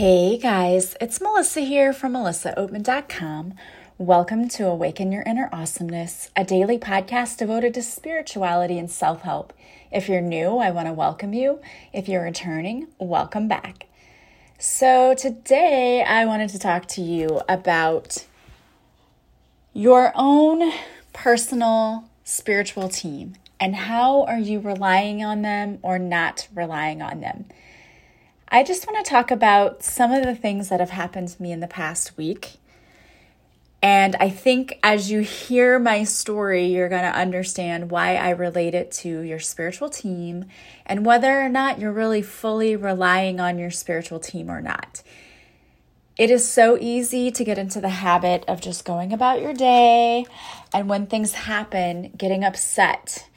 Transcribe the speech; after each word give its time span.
Hey 0.00 0.38
guys, 0.38 0.96
it's 0.98 1.20
Melissa 1.20 1.60
here 1.60 1.92
from 1.92 2.14
melissaoatman.com. 2.14 3.52
Welcome 3.98 4.48
to 4.48 4.66
Awaken 4.66 5.12
Your 5.12 5.22
Inner 5.24 5.50
Awesomeness, 5.52 6.30
a 6.34 6.42
daily 6.42 6.78
podcast 6.78 7.36
devoted 7.36 7.74
to 7.74 7.82
spirituality 7.82 8.78
and 8.78 8.90
self 8.90 9.20
help. 9.20 9.52
If 9.92 10.08
you're 10.08 10.22
new, 10.22 10.56
I 10.56 10.70
want 10.70 10.86
to 10.86 10.94
welcome 10.94 11.34
you. 11.34 11.60
If 11.92 12.08
you're 12.08 12.22
returning, 12.22 12.86
welcome 12.98 13.46
back. 13.46 13.88
So, 14.58 15.12
today 15.12 16.02
I 16.02 16.24
wanted 16.24 16.48
to 16.48 16.58
talk 16.58 16.86
to 16.86 17.02
you 17.02 17.42
about 17.46 18.24
your 19.74 20.12
own 20.14 20.72
personal 21.12 22.08
spiritual 22.24 22.88
team 22.88 23.34
and 23.60 23.76
how 23.76 24.22
are 24.22 24.38
you 24.38 24.60
relying 24.60 25.22
on 25.22 25.42
them 25.42 25.78
or 25.82 25.98
not 25.98 26.48
relying 26.54 27.02
on 27.02 27.20
them. 27.20 27.44
I 28.52 28.64
just 28.64 28.84
want 28.84 29.04
to 29.04 29.08
talk 29.08 29.30
about 29.30 29.84
some 29.84 30.10
of 30.10 30.24
the 30.24 30.34
things 30.34 30.70
that 30.70 30.80
have 30.80 30.90
happened 30.90 31.28
to 31.28 31.40
me 31.40 31.52
in 31.52 31.60
the 31.60 31.68
past 31.68 32.16
week. 32.16 32.54
And 33.80 34.16
I 34.16 34.28
think 34.28 34.76
as 34.82 35.08
you 35.08 35.20
hear 35.20 35.78
my 35.78 36.02
story, 36.02 36.66
you're 36.66 36.88
going 36.88 37.02
to 37.02 37.16
understand 37.16 37.92
why 37.92 38.16
I 38.16 38.30
relate 38.30 38.74
it 38.74 38.90
to 38.92 39.20
your 39.20 39.38
spiritual 39.38 39.88
team 39.88 40.46
and 40.84 41.06
whether 41.06 41.40
or 41.40 41.48
not 41.48 41.78
you're 41.78 41.92
really 41.92 42.22
fully 42.22 42.74
relying 42.74 43.38
on 43.38 43.56
your 43.56 43.70
spiritual 43.70 44.18
team 44.18 44.50
or 44.50 44.60
not. 44.60 45.00
It 46.18 46.28
is 46.28 46.46
so 46.46 46.76
easy 46.78 47.30
to 47.30 47.44
get 47.44 47.56
into 47.56 47.80
the 47.80 47.88
habit 47.88 48.44
of 48.48 48.60
just 48.60 48.84
going 48.84 49.12
about 49.12 49.40
your 49.40 49.54
day 49.54 50.26
and 50.74 50.88
when 50.88 51.06
things 51.06 51.32
happen, 51.34 52.10
getting 52.16 52.42
upset 52.42 53.28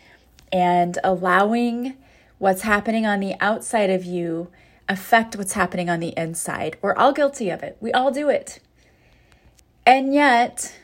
and 0.52 0.98
allowing 1.04 1.98
what's 2.40 2.64
happening 2.64 3.06
on 3.06 3.20
the 3.20 3.36
outside 3.40 3.92
of 3.92 4.04
you 4.04 4.50
affect 4.90 5.36
what's 5.36 5.54
happening 5.54 5.90
on 5.90 6.00
the 6.00 6.14
inside. 6.18 6.78
We're 6.82 6.96
all 6.96 7.14
guilty 7.14 7.50
of 7.50 7.64
it. 7.64 7.78
We 7.80 7.92
all 7.92 8.12
do 8.12 8.30
it. 8.30 8.60
And 9.86 10.14
yet, 10.14 10.78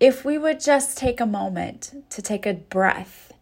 if 0.00 0.24
we 0.24 0.38
would 0.38 0.60
just 0.60 0.96
take 0.96 1.20
a 1.20 1.26
moment 1.26 2.04
to 2.10 2.22
take 2.22 2.46
a 2.46 2.54
breath, 2.54 3.32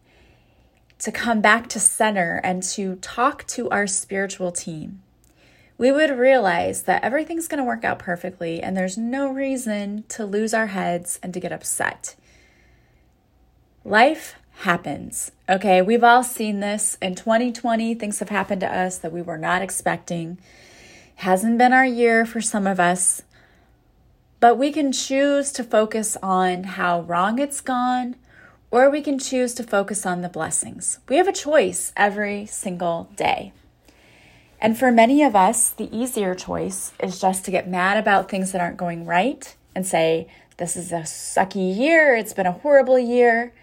to 0.99 1.11
come 1.11 1.41
back 1.41 1.67
to 1.69 1.79
center 1.79 2.39
and 2.43 2.63
to 2.63 2.95
talk 2.95 3.45
to 3.47 3.69
our 3.69 3.87
spiritual 3.87 4.51
team, 4.51 5.01
we 5.77 5.91
would 5.91 6.17
realize 6.17 6.83
that 6.83 7.03
everything's 7.03 7.47
going 7.47 7.57
to 7.57 7.63
work 7.63 7.83
out 7.83 7.99
perfectly 7.99 8.61
and 8.63 8.77
there's 8.77 8.97
no 8.97 9.29
reason 9.29 10.05
to 10.07 10.25
lose 10.25 10.53
our 10.53 10.67
heads 10.67 11.19
and 11.21 11.33
to 11.33 11.39
get 11.39 11.51
upset. 11.51 12.15
Life 13.83 14.35
happens. 14.59 15.31
Okay, 15.49 15.81
we've 15.81 16.03
all 16.03 16.23
seen 16.23 16.59
this. 16.59 16.97
In 17.01 17.15
2020, 17.15 17.93
things 17.95 18.19
have 18.19 18.29
happened 18.29 18.61
to 18.61 18.73
us 18.73 18.97
that 18.97 19.11
we 19.11 19.21
were 19.21 19.37
not 19.37 19.61
expecting. 19.61 20.37
Hasn't 21.17 21.57
been 21.57 21.73
our 21.73 21.85
year 21.85 22.25
for 22.25 22.41
some 22.41 22.65
of 22.65 22.79
us, 22.79 23.21
but 24.39 24.57
we 24.57 24.71
can 24.71 24.91
choose 24.91 25.51
to 25.53 25.63
focus 25.63 26.17
on 26.21 26.63
how 26.63 27.01
wrong 27.01 27.39
it's 27.39 27.61
gone, 27.61 28.15
or 28.71 28.89
we 28.89 29.01
can 29.01 29.19
choose 29.19 29.53
to 29.55 29.63
focus 29.63 30.05
on 30.05 30.21
the 30.21 30.29
blessings. 30.29 30.99
We 31.07 31.17
have 31.17 31.27
a 31.27 31.33
choice 31.33 31.93
every 31.95 32.45
single 32.45 33.09
day. 33.15 33.53
And 34.59 34.77
for 34.77 34.91
many 34.91 35.21
of 35.21 35.35
us, 35.35 35.69
the 35.69 35.95
easier 35.95 36.33
choice 36.33 36.91
is 37.01 37.21
just 37.21 37.45
to 37.45 37.51
get 37.51 37.69
mad 37.69 37.97
about 37.97 38.29
things 38.29 38.51
that 38.51 38.61
aren't 38.61 38.77
going 38.77 39.05
right 39.05 39.55
and 39.75 39.85
say, 39.85 40.27
This 40.57 40.75
is 40.75 40.91
a 40.91 41.01
sucky 41.01 41.77
year. 41.77 42.15
It's 42.15 42.33
been 42.33 42.45
a 42.45 42.51
horrible 42.51 42.97
year 42.97 43.53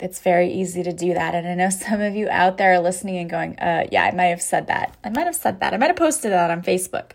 it's 0.00 0.20
very 0.20 0.52
easy 0.52 0.82
to 0.82 0.92
do 0.92 1.14
that. 1.14 1.34
And 1.34 1.46
I 1.46 1.54
know 1.54 1.70
some 1.70 2.00
of 2.00 2.14
you 2.14 2.28
out 2.30 2.58
there 2.58 2.72
are 2.74 2.80
listening 2.80 3.18
and 3.18 3.30
going, 3.30 3.58
uh, 3.58 3.86
yeah, 3.90 4.04
I 4.04 4.12
might 4.12 4.26
have 4.26 4.42
said 4.42 4.66
that. 4.66 4.96
I 5.04 5.10
might 5.10 5.26
have 5.26 5.36
said 5.36 5.60
that. 5.60 5.74
I 5.74 5.76
might 5.76 5.88
have 5.88 5.96
posted 5.96 6.32
that 6.32 6.50
on 6.50 6.62
Facebook. 6.62 7.12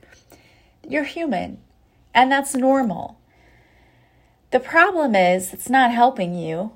You're 0.87 1.03
human, 1.03 1.59
and 2.13 2.31
that's 2.31 2.53
normal. 2.53 3.19
The 4.51 4.59
problem 4.59 5.15
is, 5.15 5.51
it's 5.51 5.69
not 5.69 5.91
helping 5.91 6.35
you. 6.35 6.73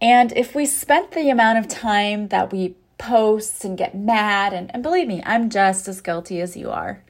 And 0.00 0.32
if 0.36 0.54
we 0.54 0.66
spent 0.66 1.12
the 1.12 1.30
amount 1.30 1.58
of 1.58 1.66
time 1.66 2.28
that 2.28 2.52
we 2.52 2.76
post 2.98 3.64
and 3.64 3.78
get 3.78 3.96
mad, 3.96 4.52
and, 4.52 4.72
and 4.74 4.82
believe 4.82 5.08
me, 5.08 5.22
I'm 5.24 5.48
just 5.48 5.88
as 5.88 6.00
guilty 6.00 6.40
as 6.40 6.56
you 6.56 6.70
are. 6.70 7.02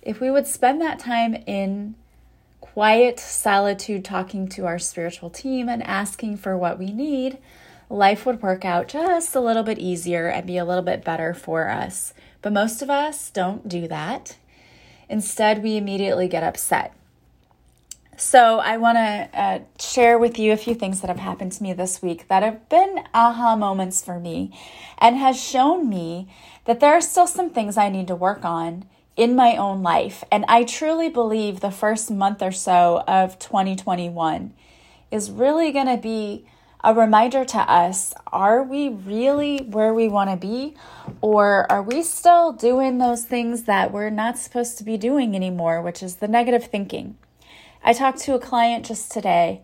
If 0.00 0.20
we 0.20 0.30
would 0.30 0.46
spend 0.46 0.80
that 0.80 0.98
time 0.98 1.34
in 1.46 1.94
quiet 2.76 3.18
solitude 3.18 4.04
talking 4.04 4.46
to 4.46 4.66
our 4.66 4.78
spiritual 4.78 5.30
team 5.30 5.66
and 5.66 5.82
asking 5.84 6.36
for 6.36 6.58
what 6.58 6.78
we 6.78 6.92
need, 6.92 7.38
life 7.88 8.26
would 8.26 8.42
work 8.42 8.66
out 8.66 8.86
just 8.86 9.34
a 9.34 9.40
little 9.40 9.62
bit 9.62 9.78
easier 9.78 10.28
and 10.28 10.46
be 10.46 10.58
a 10.58 10.64
little 10.64 10.82
bit 10.82 11.02
better 11.02 11.32
for 11.32 11.70
us. 11.70 12.12
But 12.42 12.52
most 12.52 12.82
of 12.82 12.90
us 12.90 13.30
don't 13.30 13.66
do 13.66 13.88
that. 13.88 14.36
Instead, 15.08 15.62
we 15.62 15.78
immediately 15.78 16.28
get 16.28 16.42
upset. 16.42 16.92
So, 18.18 18.58
I 18.58 18.76
want 18.76 18.96
to 18.98 19.30
uh, 19.32 19.60
share 19.80 20.18
with 20.18 20.38
you 20.38 20.52
a 20.52 20.58
few 20.58 20.74
things 20.74 21.00
that 21.00 21.08
have 21.08 21.18
happened 21.18 21.52
to 21.52 21.62
me 21.62 21.72
this 21.72 22.02
week 22.02 22.28
that 22.28 22.42
have 22.42 22.68
been 22.68 23.04
aha 23.14 23.56
moments 23.56 24.04
for 24.04 24.20
me 24.20 24.52
and 24.98 25.16
has 25.16 25.42
shown 25.42 25.88
me 25.88 26.28
that 26.66 26.80
there 26.80 26.92
are 26.92 27.00
still 27.00 27.26
some 27.26 27.48
things 27.48 27.78
I 27.78 27.88
need 27.88 28.08
to 28.08 28.14
work 28.14 28.44
on 28.44 28.84
in 29.16 29.34
my 29.34 29.56
own 29.56 29.82
life. 29.82 30.22
And 30.30 30.44
I 30.48 30.64
truly 30.64 31.08
believe 31.08 31.60
the 31.60 31.70
first 31.70 32.10
month 32.10 32.42
or 32.42 32.52
so 32.52 33.02
of 33.08 33.38
2021 33.38 34.52
is 35.10 35.30
really 35.30 35.72
going 35.72 35.86
to 35.86 35.96
be 35.96 36.46
a 36.84 36.94
reminder 36.94 37.44
to 37.44 37.58
us 37.58 38.14
are 38.32 38.62
we 38.62 38.88
really 38.88 39.58
where 39.58 39.92
we 39.92 40.08
want 40.08 40.30
to 40.30 40.36
be? 40.36 40.74
Or 41.20 41.70
are 41.70 41.82
we 41.82 42.02
still 42.02 42.52
doing 42.52 42.98
those 42.98 43.24
things 43.24 43.64
that 43.64 43.92
we're 43.92 44.10
not 44.10 44.38
supposed 44.38 44.78
to 44.78 44.84
be 44.84 44.96
doing 44.96 45.34
anymore, 45.34 45.82
which 45.82 46.02
is 46.02 46.16
the 46.16 46.28
negative 46.28 46.64
thinking? 46.64 47.16
I 47.82 47.92
talked 47.92 48.18
to 48.20 48.34
a 48.34 48.40
client 48.40 48.86
just 48.86 49.10
today, 49.10 49.62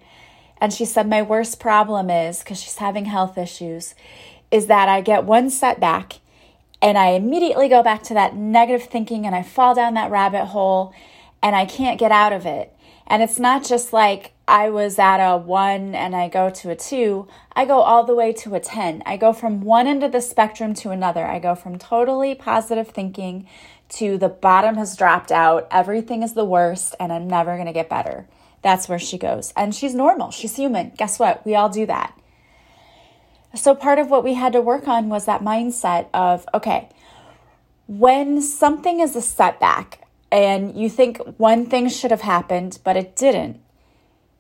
and 0.61 0.73
she 0.73 0.85
said, 0.85 1.09
My 1.09 1.23
worst 1.23 1.61
problem 1.61 2.09
is 2.09 2.39
because 2.39 2.61
she's 2.61 2.77
having 2.77 3.05
health 3.05 3.37
issues, 3.37 3.95
is 4.51 4.67
that 4.67 4.89
I 4.89 5.01
get 5.01 5.25
one 5.25 5.51
setback 5.51 6.21
and 6.83 6.99
I 6.99 7.11
immediately 7.11 7.69
go 7.69 7.83
back 7.83 8.03
to 8.05 8.15
that 8.15 8.35
negative 8.35 8.89
thinking 8.89 9.25
and 9.25 9.35
I 9.35 9.43
fall 9.43 9.75
down 9.75 9.95
that 9.95 10.11
rabbit 10.11 10.47
hole 10.47 10.93
and 11.41 11.55
I 11.55 11.65
can't 11.65 11.99
get 11.99 12.11
out 12.11 12.33
of 12.33 12.45
it. 12.45 12.77
And 13.07 13.23
it's 13.23 13.39
not 13.39 13.65
just 13.65 13.93
like 13.93 14.33
I 14.49 14.69
was 14.69 14.99
at 14.99 15.19
a 15.19 15.37
one 15.37 15.95
and 15.95 16.17
I 16.17 16.29
go 16.29 16.51
to 16.51 16.71
a 16.71 16.77
two, 16.77 17.29
I 17.55 17.65
go 17.65 17.81
all 17.81 18.05
the 18.05 18.15
way 18.15 18.33
to 18.35 18.55
a 18.55 18.61
10. 18.61 19.03
I 19.07 19.17
go 19.17 19.33
from 19.33 19.61
one 19.61 19.87
end 19.87 20.03
of 20.03 20.13
the 20.13 20.21
spectrum 20.21 20.75
to 20.75 20.91
another. 20.91 21.25
I 21.25 21.39
go 21.39 21.55
from 21.55 21.79
totally 21.79 22.35
positive 22.35 22.89
thinking 22.89 23.47
to 23.91 24.19
the 24.19 24.29
bottom 24.29 24.77
has 24.77 24.97
dropped 24.97 25.31
out, 25.31 25.69
everything 25.71 26.23
is 26.23 26.33
the 26.33 26.45
worst, 26.45 26.95
and 26.99 27.13
I'm 27.13 27.29
never 27.29 27.57
gonna 27.59 27.75
get 27.75 27.91
better. 27.91 28.27
That's 28.63 28.89
where 28.89 28.99
she 28.99 29.19
goes. 29.19 29.53
And 29.55 29.75
she's 29.75 29.95
normal, 29.95 30.31
she's 30.31 30.57
human. 30.57 30.93
Guess 30.97 31.19
what? 31.19 31.45
We 31.45 31.55
all 31.55 31.69
do 31.69 31.85
that. 31.87 32.19
So, 33.55 33.75
part 33.75 33.99
of 33.99 34.09
what 34.09 34.25
we 34.25 34.35
had 34.35 34.53
to 34.55 34.61
work 34.61 34.89
on 34.89 35.09
was 35.09 35.27
that 35.27 35.43
mindset 35.43 36.09
of 36.15 36.47
okay, 36.55 36.89
when 37.87 38.41
something 38.41 39.01
is 39.01 39.15
a 39.15 39.23
setback 39.23 40.07
and 40.31 40.75
you 40.75 40.89
think 40.89 41.19
one 41.37 41.67
thing 41.67 41.89
should 41.89 42.11
have 42.11 42.23
happened, 42.23 42.79
but 42.85 42.97
it 42.97 43.15
didn't, 43.15 43.61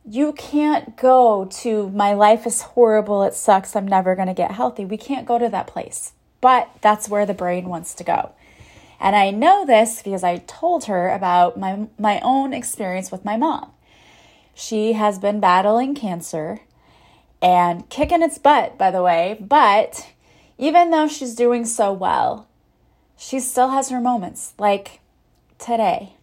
you 0.08 0.32
can't 0.32 0.96
go 0.96 1.44
to 1.60 1.90
my 1.90 2.14
life 2.14 2.46
is 2.46 2.62
horrible, 2.62 3.22
it 3.22 3.34
sucks, 3.34 3.76
I'm 3.76 3.86
never 3.86 4.16
going 4.16 4.28
to 4.28 4.34
get 4.34 4.52
healthy. 4.52 4.84
We 4.84 4.96
can't 4.96 5.26
go 5.26 5.38
to 5.38 5.48
that 5.50 5.66
place. 5.66 6.12
But 6.40 6.70
that's 6.80 7.08
where 7.08 7.26
the 7.26 7.34
brain 7.34 7.66
wants 7.68 7.94
to 7.94 8.04
go. 8.04 8.32
And 8.98 9.14
I 9.14 9.30
know 9.30 9.66
this 9.66 10.02
because 10.02 10.24
I 10.24 10.38
told 10.38 10.84
her 10.84 11.10
about 11.10 11.58
my, 11.58 11.88
my 11.98 12.20
own 12.22 12.52
experience 12.52 13.12
with 13.12 13.24
my 13.24 13.36
mom. 13.36 13.70
She 14.54 14.94
has 14.94 15.18
been 15.18 15.40
battling 15.40 15.94
cancer 15.94 16.60
and 17.42 17.88
kicking 17.90 18.22
its 18.22 18.38
butt, 18.38 18.78
by 18.78 18.90
the 18.90 19.02
way. 19.02 19.36
But 19.40 20.12
even 20.56 20.90
though 20.90 21.08
she's 21.08 21.34
doing 21.34 21.64
so 21.64 21.92
well, 21.92 22.46
she 23.18 23.40
still 23.40 23.70
has 23.70 23.90
her 23.90 24.00
moments. 24.00 24.54
Like 24.58 25.00
today, 25.58 26.14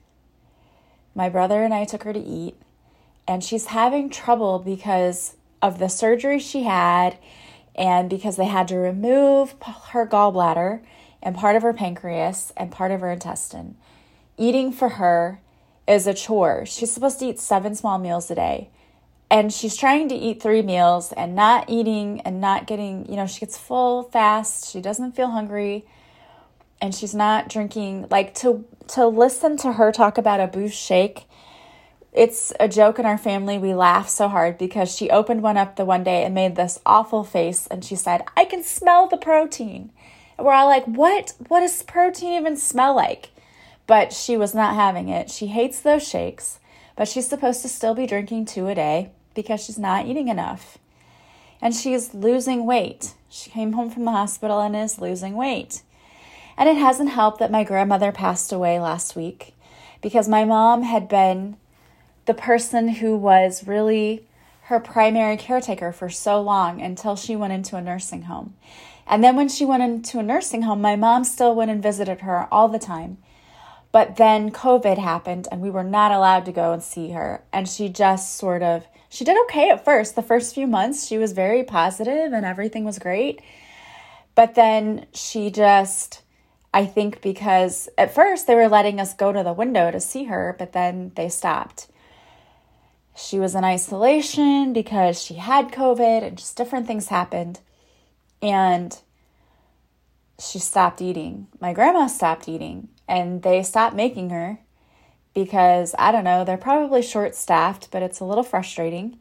my 1.13 1.27
brother 1.27 1.61
and 1.63 1.73
I 1.73 1.83
took 1.83 2.03
her 2.03 2.13
to 2.13 2.19
eat, 2.19 2.55
and 3.27 3.43
she's 3.43 3.67
having 3.67 4.09
trouble 4.09 4.59
because 4.59 5.35
of 5.61 5.77
the 5.77 5.89
surgery 5.89 6.39
she 6.39 6.63
had 6.63 7.17
and 7.75 8.09
because 8.09 8.37
they 8.37 8.45
had 8.45 8.67
to 8.69 8.77
remove 8.77 9.55
her 9.89 10.07
gallbladder 10.07 10.81
and 11.21 11.35
part 11.35 11.57
of 11.57 11.63
her 11.63 11.73
pancreas 11.73 12.53
and 12.55 12.71
part 12.71 12.91
of 12.91 13.01
her 13.01 13.11
intestine. 13.11 13.75
Eating 14.37 14.71
for 14.71 14.89
her 14.89 15.41
is 15.85 16.07
a 16.07 16.13
chore. 16.13 16.65
She's 16.65 16.91
supposed 16.91 17.19
to 17.19 17.25
eat 17.25 17.39
seven 17.39 17.75
small 17.75 17.97
meals 17.97 18.31
a 18.31 18.35
day 18.35 18.69
and 19.31 19.53
she's 19.53 19.77
trying 19.77 20.09
to 20.09 20.15
eat 20.15 20.41
three 20.41 20.61
meals 20.61 21.11
and 21.13 21.35
not 21.35 21.69
eating 21.69 22.21
and 22.21 22.41
not 22.41 22.65
getting, 22.65 23.07
you 23.09 23.15
know, 23.15 23.27
she 23.27 23.39
gets 23.39 23.57
full 23.57 24.03
fast. 24.03 24.71
She 24.71 24.81
doesn't 24.81 25.15
feel 25.15 25.29
hungry 25.29 25.85
and 26.81 26.95
she's 26.95 27.13
not 27.13 27.49
drinking 27.49 28.07
like 28.09 28.33
to 28.35 28.65
to 28.87 29.05
listen 29.05 29.55
to 29.57 29.73
her 29.73 29.91
talk 29.91 30.17
about 30.17 30.39
a 30.39 30.47
boost 30.47 30.77
shake. 30.79 31.25
It's 32.11 32.51
a 32.59 32.67
joke 32.67 32.97
in 32.97 33.05
our 33.05 33.19
family. 33.19 33.59
We 33.59 33.75
laugh 33.75 34.09
so 34.09 34.27
hard 34.29 34.57
because 34.57 34.95
she 34.95 35.11
opened 35.11 35.43
one 35.43 35.57
up 35.57 35.75
the 35.75 35.85
one 35.85 36.03
day 36.03 36.23
and 36.23 36.33
made 36.33 36.55
this 36.55 36.79
awful 36.85 37.23
face 37.23 37.67
and 37.67 37.85
she 37.85 37.95
said, 37.95 38.23
"I 38.35 38.45
can 38.45 38.63
smell 38.63 39.07
the 39.07 39.17
protein." 39.17 39.91
And 40.37 40.47
we're 40.47 40.53
all 40.53 40.67
like, 40.67 40.85
"What? 40.85 41.33
What 41.49 41.59
does 41.59 41.83
protein 41.83 42.33
even 42.33 42.57
smell 42.57 42.95
like?" 42.95 43.29
but 43.85 44.13
she 44.13 44.37
was 44.37 44.53
not 44.53 44.75
having 44.75 45.09
it. 45.09 45.31
She 45.31 45.47
hates 45.47 45.79
those 45.79 46.07
shakes, 46.07 46.59
but 46.95 47.07
she's 47.07 47.27
supposed 47.27 47.63
to 47.63 47.67
still 47.67 47.95
be 47.95 48.05
drinking 48.05 48.45
two 48.45 48.67
a 48.67 48.75
day 48.75 49.09
because 49.33 49.63
she's 49.63 49.79
not 49.79 50.05
eating 50.05 50.27
enough. 50.27 50.77
And 51.61 51.75
she's 51.75 52.13
losing 52.13 52.65
weight. 52.65 53.13
She 53.29 53.49
came 53.49 53.73
home 53.73 53.89
from 53.89 54.05
the 54.05 54.11
hospital 54.11 54.59
and 54.59 54.75
is 54.75 54.99
losing 54.99 55.35
weight. 55.35 55.81
And 56.57 56.67
it 56.67 56.77
hasn't 56.77 57.11
helped 57.11 57.39
that 57.39 57.51
my 57.51 57.63
grandmother 57.63 58.11
passed 58.11 58.51
away 58.51 58.79
last 58.79 59.15
week 59.15 59.53
because 60.01 60.27
my 60.27 60.45
mom 60.45 60.83
had 60.83 61.07
been 61.07 61.57
the 62.25 62.33
person 62.33 62.89
who 62.89 63.17
was 63.17 63.67
really 63.67 64.25
her 64.63 64.79
primary 64.79 65.35
caretaker 65.35 65.91
for 65.91 66.09
so 66.09 66.39
long 66.41 66.81
until 66.81 67.15
she 67.15 67.35
went 67.35 67.53
into 67.53 67.75
a 67.75 67.81
nursing 67.81 68.23
home. 68.23 68.53
And 69.07 69.23
then 69.23 69.35
when 69.35 69.49
she 69.49 69.65
went 69.65 69.81
into 69.81 70.19
a 70.19 70.23
nursing 70.23 70.61
home, 70.61 70.81
my 70.81 70.95
mom 70.95 71.23
still 71.23 71.55
went 71.55 71.71
and 71.71 71.81
visited 71.81 72.21
her 72.21 72.47
all 72.51 72.67
the 72.67 72.77
time. 72.77 73.17
But 73.91 74.17
then 74.17 74.51
COVID 74.51 74.99
happened 74.99 75.47
and 75.51 75.61
we 75.61 75.71
were 75.71 75.83
not 75.83 76.11
allowed 76.11 76.45
to 76.45 76.51
go 76.51 76.71
and 76.73 76.83
see 76.83 77.11
her. 77.11 77.41
And 77.51 77.67
she 77.67 77.89
just 77.89 78.35
sort 78.35 78.61
of, 78.61 78.85
she 79.09 79.25
did 79.25 79.37
okay 79.45 79.69
at 79.69 79.83
first. 79.83 80.15
The 80.15 80.21
first 80.21 80.53
few 80.53 80.67
months, 80.67 81.07
she 81.07 81.17
was 81.17 81.31
very 81.33 81.63
positive 81.63 82.31
and 82.31 82.45
everything 82.45 82.85
was 82.85 82.99
great. 82.99 83.41
But 84.35 84.55
then 84.55 85.07
she 85.13 85.49
just, 85.49 86.21
I 86.73 86.85
think 86.85 87.21
because 87.21 87.89
at 87.97 88.13
first 88.13 88.45
they 88.47 88.55
were 88.55 88.69
letting 88.69 88.99
us 88.99 89.15
go 89.15 89.33
to 89.33 89.43
the 89.43 89.51
window 89.51 89.91
to 89.91 89.99
see 89.99 90.25
her, 90.25 90.55
but 90.57 90.73
then 90.73 91.11
they 91.15 91.27
stopped. 91.27 91.87
She 93.15 93.39
was 93.39 93.55
in 93.55 93.63
isolation 93.63 94.71
because 94.71 95.21
she 95.21 95.33
had 95.33 95.71
COVID 95.71 96.23
and 96.23 96.37
just 96.37 96.55
different 96.55 96.87
things 96.87 97.07
happened. 97.07 97.59
And 98.41 98.97
she 100.39 100.59
stopped 100.59 101.01
eating. 101.01 101.47
My 101.59 101.73
grandma 101.73 102.07
stopped 102.07 102.47
eating 102.47 102.89
and 103.07 103.41
they 103.41 103.63
stopped 103.63 103.95
making 103.95 104.29
her 104.29 104.59
because 105.33 105.95
I 105.97 106.11
don't 106.11 106.23
know, 106.23 106.43
they're 106.43 106.57
probably 106.57 107.01
short 107.01 107.35
staffed, 107.35 107.89
but 107.91 108.03
it's 108.03 108.19
a 108.19 108.25
little 108.25 108.43
frustrating. 108.43 109.19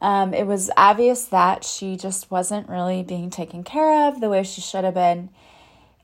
Um, 0.00 0.34
it 0.34 0.46
was 0.46 0.70
obvious 0.76 1.24
that 1.26 1.64
she 1.64 1.96
just 1.96 2.30
wasn't 2.30 2.68
really 2.68 3.02
being 3.02 3.30
taken 3.30 3.64
care 3.64 4.08
of 4.08 4.20
the 4.20 4.28
way 4.28 4.42
she 4.42 4.60
should 4.60 4.84
have 4.84 4.94
been, 4.94 5.30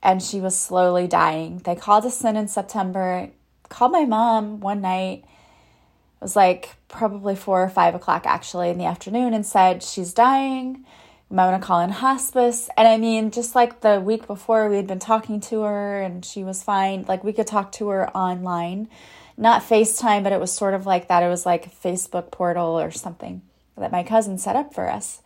and 0.01 0.21
she 0.21 0.39
was 0.39 0.57
slowly 0.57 1.07
dying. 1.07 1.59
They 1.59 1.75
called 1.75 2.05
us 2.05 2.23
in 2.23 2.35
in 2.35 2.47
September, 2.47 3.29
called 3.69 3.91
my 3.91 4.05
mom 4.05 4.59
one 4.59 4.81
night. 4.81 5.23
It 5.23 6.21
was 6.21 6.35
like 6.35 6.75
probably 6.87 7.35
four 7.35 7.61
or 7.61 7.69
five 7.69 7.95
o'clock 7.95 8.25
actually 8.25 8.69
in 8.69 8.77
the 8.77 8.85
afternoon 8.85 9.33
and 9.33 9.45
said, 9.45 9.83
She's 9.83 10.13
dying 10.13 10.85
might 11.31 11.49
want 11.49 11.61
to 11.61 11.65
call 11.65 11.79
in 11.79 11.89
hospice. 11.89 12.69
And 12.77 12.87
I 12.87 12.97
mean, 12.97 13.31
just 13.31 13.55
like 13.55 13.81
the 13.81 13.99
week 13.99 14.27
before, 14.27 14.69
we 14.69 14.75
had 14.75 14.87
been 14.87 14.99
talking 14.99 15.39
to 15.41 15.61
her 15.61 16.01
and 16.01 16.25
she 16.25 16.43
was 16.43 16.63
fine. 16.63 17.05
Like 17.07 17.23
we 17.23 17.33
could 17.33 17.47
talk 17.47 17.71
to 17.73 17.89
her 17.89 18.09
online, 18.15 18.89
not 19.37 19.63
FaceTime, 19.63 20.23
but 20.23 20.33
it 20.33 20.39
was 20.39 20.51
sort 20.51 20.73
of 20.73 20.85
like 20.85 21.07
that. 21.07 21.23
It 21.23 21.29
was 21.29 21.45
like 21.45 21.67
a 21.67 21.69
Facebook 21.69 22.31
portal 22.31 22.79
or 22.79 22.91
something 22.91 23.41
that 23.77 23.91
my 23.91 24.03
cousin 24.03 24.37
set 24.37 24.55
up 24.55 24.73
for 24.73 24.89
us. 24.89 25.21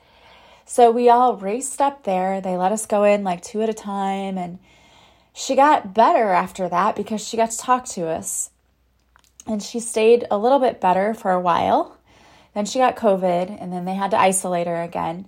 So 0.65 0.91
we 0.91 1.09
all 1.09 1.35
raced 1.35 1.81
up 1.81 2.03
there. 2.03 2.41
They 2.41 2.57
let 2.57 2.71
us 2.71 2.85
go 2.85 3.03
in 3.03 3.23
like 3.23 3.41
two 3.41 3.61
at 3.61 3.69
a 3.69 3.73
time. 3.73 4.37
And 4.37 4.59
she 5.33 5.55
got 5.55 5.93
better 5.93 6.29
after 6.29 6.69
that 6.69 6.95
because 6.95 7.25
she 7.25 7.37
got 7.37 7.51
to 7.51 7.57
talk 7.57 7.85
to 7.89 8.07
us. 8.07 8.49
And 9.47 9.61
she 9.61 9.79
stayed 9.79 10.25
a 10.31 10.37
little 10.37 10.59
bit 10.59 10.81
better 10.81 11.13
for 11.13 11.31
a 11.31 11.39
while. 11.39 11.97
Then 12.55 12.65
she 12.65 12.79
got 12.79 12.95
COVID, 12.95 13.61
and 13.61 13.71
then 13.71 13.83
they 13.83 13.95
had 13.95 14.11
to 14.11 14.19
isolate 14.19 14.65
her 14.65 14.81
again. 14.81 15.27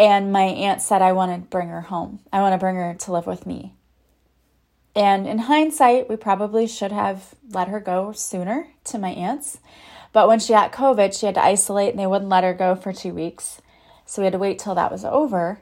And 0.00 0.32
my 0.32 0.44
aunt 0.44 0.80
said, 0.80 1.02
I 1.02 1.12
want 1.12 1.30
to 1.30 1.50
bring 1.50 1.68
her 1.68 1.82
home. 1.82 2.20
I 2.32 2.40
want 2.40 2.54
to 2.54 2.58
bring 2.58 2.76
her 2.76 2.94
to 2.94 3.12
live 3.12 3.26
with 3.26 3.44
me. 3.44 3.74
And 4.96 5.28
in 5.28 5.40
hindsight, 5.40 6.08
we 6.08 6.16
probably 6.16 6.66
should 6.66 6.90
have 6.90 7.34
let 7.50 7.68
her 7.68 7.80
go 7.80 8.12
sooner 8.12 8.68
to 8.84 8.98
my 8.98 9.10
aunt's. 9.10 9.58
But 10.14 10.26
when 10.26 10.40
she 10.40 10.54
got 10.54 10.72
COVID, 10.72 11.16
she 11.16 11.26
had 11.26 11.34
to 11.34 11.44
isolate 11.44 11.90
and 11.90 11.98
they 11.98 12.06
wouldn't 12.06 12.30
let 12.30 12.44
her 12.44 12.54
go 12.54 12.74
for 12.74 12.94
two 12.94 13.12
weeks. 13.12 13.60
So 14.06 14.22
we 14.22 14.24
had 14.24 14.32
to 14.32 14.38
wait 14.38 14.58
till 14.58 14.74
that 14.74 14.90
was 14.90 15.04
over. 15.04 15.60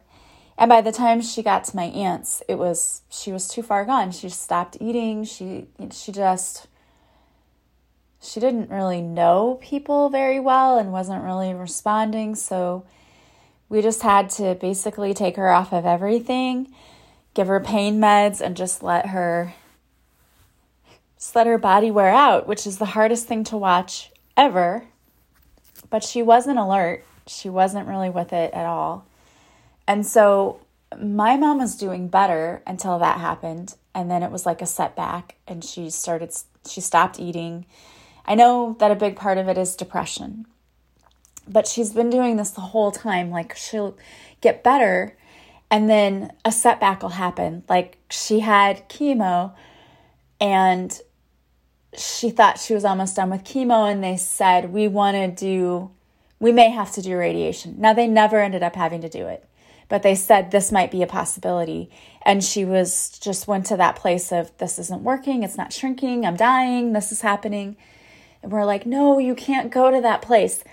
And 0.57 0.69
by 0.69 0.83
the 0.83 0.93
time 0.93 1.21
she 1.21 1.43
got 1.43 1.65
to 1.65 1.77
my 1.77 1.87
aunt's, 1.87 2.41
it 2.49 2.59
was 2.59 3.03
she 3.11 3.33
was 3.33 3.49
too 3.49 3.63
far 3.63 3.85
gone. 3.85 4.13
She 4.13 4.29
stopped 4.29 4.77
eating. 4.81 5.25
She 5.25 5.67
she 5.91 6.13
just 6.13 6.69
she 8.21 8.39
didn't 8.39 8.71
really 8.71 9.03
know 9.03 9.59
people 9.61 10.11
very 10.11 10.39
well 10.39 10.79
and 10.79 10.93
wasn't 10.93 11.25
really 11.25 11.53
responding. 11.55 12.37
So 12.37 12.87
we 13.69 13.83
just 13.83 14.03
had 14.03 14.31
to 14.31 14.55
basically 14.55 15.15
take 15.15 15.37
her 15.37 15.51
off 15.51 15.73
of 15.73 15.85
everything, 15.85 16.73
give 17.35 17.49
her 17.49 17.61
pain 17.61 18.01
meds, 18.01 18.41
and 18.41 18.57
just 18.57 18.83
let 18.83 19.07
her 19.07 19.55
just 21.17 21.35
let 21.35 21.49
her 21.49 21.59
body 21.59 21.91
wear 21.91 22.11
out, 22.11 22.47
which 22.47 22.67
is 22.67 22.79
the 22.79 22.87
hardest 22.87 23.27
thing 23.27 23.43
to 23.45 23.57
watch 23.57 24.13
ever. 24.37 24.85
But 25.91 26.05
she 26.05 26.23
wasn't 26.23 26.59
alert. 26.59 27.05
She 27.27 27.49
wasn't 27.49 27.89
really 27.89 28.09
with 28.09 28.33
it 28.33 28.55
at 28.55 28.67
all. 28.67 29.05
And 29.87 30.07
so 30.07 30.61
my 30.97 31.37
mom 31.37 31.59
was 31.59 31.75
doing 31.75 32.07
better 32.07 32.63
until 32.67 33.01
that 33.01 33.19
happened. 33.19 33.75
And 33.95 34.09
then 34.09 34.23
it 34.23 34.31
was 34.31 34.47
like 34.47 34.63
a 34.63 34.67
setback, 34.67 35.35
and 35.49 35.65
she 35.65 35.91
started, 35.91 36.33
she 36.69 36.81
stopped 36.81 37.19
eating. 37.19 37.67
I 38.25 38.37
know 38.37 38.77
that 38.79 38.93
a 38.93 38.97
big 38.97 39.17
part 39.17 39.39
of 39.39 39.49
it 39.49 39.59
is 39.59 39.75
depression 39.75 40.47
but 41.49 41.67
she's 41.67 41.93
been 41.93 42.11
doing 42.11 42.37
this 42.37 42.51
the 42.51 42.61
whole 42.61 42.93
time. 42.93 43.31
Like 43.31 43.57
she'll 43.57 43.97
get 44.41 44.63
better 44.63 45.17
and 45.71 45.89
then 45.89 46.33
a 46.45 46.53
setback 46.53 47.03
will 47.03 47.11
happen. 47.11 47.63
Like 47.69 47.99
she 48.11 48.41
had 48.41 48.89
chemo 48.89 49.53
and 50.41 50.99
she 51.97 52.31
thought 52.31 52.59
she 52.59 52.75
was 52.75 52.85
almost 52.85 53.17
done 53.17 53.31
with 53.31 53.45
chemo 53.45 53.91
and 53.91 54.03
they 54.03 54.17
said, 54.17 54.73
We 54.73 54.89
want 54.89 55.17
to 55.17 55.29
do, 55.31 55.91
we 56.39 56.53
may 56.53 56.71
have 56.71 56.93
to 56.93 57.03
do 57.03 57.17
radiation. 57.17 57.77
Now 57.79 57.93
they 57.93 58.07
never 58.07 58.41
ended 58.41 58.63
up 58.63 58.77
having 58.77 59.01
to 59.03 59.09
do 59.09 59.27
it, 59.27 59.49
but 59.89 60.03
they 60.03 60.15
said 60.15 60.51
this 60.51 60.73
might 60.73 60.91
be 60.91 61.03
a 61.03 61.07
possibility. 61.07 61.91
And 62.23 62.45
she 62.45 62.65
was 62.65 63.19
just 63.19 63.49
went 63.49 63.67
to 63.67 63.77
that 63.77 63.97
place 63.97 64.33
of, 64.33 64.57
This 64.59 64.79
isn't 64.79 65.03
working, 65.03 65.43
it's 65.43 65.57
not 65.57 65.73
shrinking, 65.73 66.25
I'm 66.25 66.37
dying, 66.37 66.93
this 66.93 67.13
is 67.13 67.21
happening. 67.21 67.77
And 68.43 68.53
we're 68.53 68.65
like, 68.65 68.87
No, 68.87 69.19
you 69.19 69.35
can't 69.35 69.71
go 69.71 69.91
to 69.91 70.01
that 70.01 70.23
place 70.23 70.65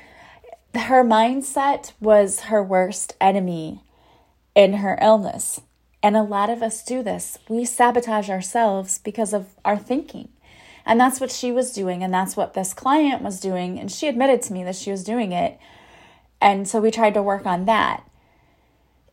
her 0.78 1.04
mindset 1.04 1.94
was 2.00 2.42
her 2.42 2.64
worst 2.64 3.16
enemy 3.20 3.84
in 4.56 4.74
her 4.76 4.98
illness. 5.02 5.62
And 6.02 6.16
a 6.16 6.24
lot 6.24 6.50
of 6.50 6.62
us 6.62 6.84
do 6.84 7.02
this. 7.02 7.38
We 7.50 7.66
sabotage 7.66 8.30
ourselves 8.30 9.00
because 9.00 9.34
of 9.34 9.48
our 9.64 9.78
thinking. 9.78 10.30
And 10.86 11.00
that's 11.00 11.20
what 11.20 11.32
she 11.32 11.52
was 11.52 11.74
doing. 11.74 12.04
And 12.04 12.14
that's 12.14 12.38
what 12.38 12.54
this 12.54 12.74
client 12.74 13.22
was 13.22 13.40
doing. 13.40 13.80
And 13.80 13.92
she 13.92 14.08
admitted 14.08 14.42
to 14.44 14.54
me 14.54 14.64
that 14.64 14.76
she 14.76 14.92
was 14.92 15.04
doing 15.04 15.32
it. 15.32 15.58
And 16.40 16.68
so 16.68 16.80
we 16.80 16.92
tried 16.92 17.16
to 17.16 17.24
work 17.24 17.46
on 17.46 17.66
that. 17.66 18.04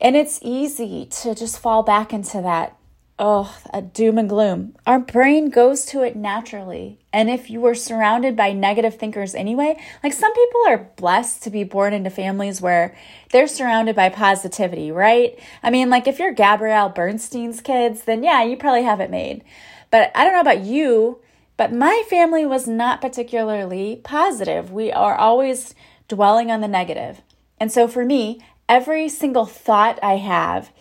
And 0.00 0.16
it's 0.16 0.38
easy 0.42 1.07
to 1.23 1.35
just 1.35 1.59
fall 1.59 1.83
back 1.83 2.12
into 2.12 2.42
that 2.42 2.76
oh, 3.25 3.57
a 3.73 3.81
doom 3.81 4.19
and 4.19 4.29
gloom. 4.29 4.75
Our 4.85 4.99
brain 4.99 5.49
goes 5.49 5.87
to 5.87 6.02
it 6.02 6.17
naturally. 6.17 6.99
And 7.12 7.31
if 7.31 7.49
you 7.49 7.61
were 7.61 7.76
surrounded 7.76 8.35
by 8.35 8.52
negative 8.52 8.97
thinkers 8.97 9.37
anyway, 9.37 9.81
like 10.02 10.12
some 10.12 10.35
people 10.35 10.62
are 10.67 10.91
blessed 10.97 11.41
to 11.45 11.50
be 11.50 11.62
born 11.62 11.93
into 11.93 12.11
families 12.11 12.61
where 12.61 12.97
they're 13.31 13.47
surrounded 13.47 13.95
by 13.95 14.09
positivity, 14.09 14.91
right? 14.91 15.38
I 15.62 15.71
mean, 15.71 15.88
like 15.88 16.09
if 16.09 16.19
you're 16.19 16.33
Gabrielle 16.33 16.88
Bernstein's 16.88 17.61
kids, 17.61 18.02
then 18.02 18.25
yeah, 18.25 18.43
you 18.43 18.57
probably 18.57 18.83
have 18.83 18.99
it 18.99 19.09
made. 19.09 19.45
But 19.93 20.11
I 20.17 20.25
don't 20.25 20.33
know 20.33 20.41
about 20.41 20.64
you, 20.64 21.21
but 21.57 21.73
my 21.73 22.02
family 22.11 22.45
was 22.45 22.67
not 22.67 23.00
particularly 23.00 24.00
positive. 24.02 24.73
We 24.73 24.91
are 24.91 25.14
always 25.14 25.76
dwelling 26.09 26.50
on 26.50 26.61
the 26.61 26.67
negative. 26.67 27.23
And 27.61 27.71
so 27.71 27.87
for 27.87 28.05
me, 28.05 28.41
every 28.69 29.09
single 29.09 29.47
thought 29.47 30.00
I 30.02 30.17
have 30.17 30.73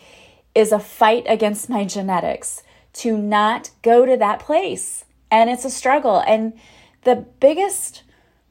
is 0.53 0.71
a 0.71 0.79
fight 0.79 1.23
against 1.27 1.69
my 1.69 1.85
genetics 1.85 2.63
to 2.93 3.17
not 3.17 3.71
go 3.81 4.05
to 4.05 4.17
that 4.17 4.39
place. 4.39 5.05
And 5.29 5.49
it's 5.49 5.65
a 5.65 5.69
struggle. 5.69 6.19
And 6.19 6.53
the 7.03 7.25
biggest 7.39 8.03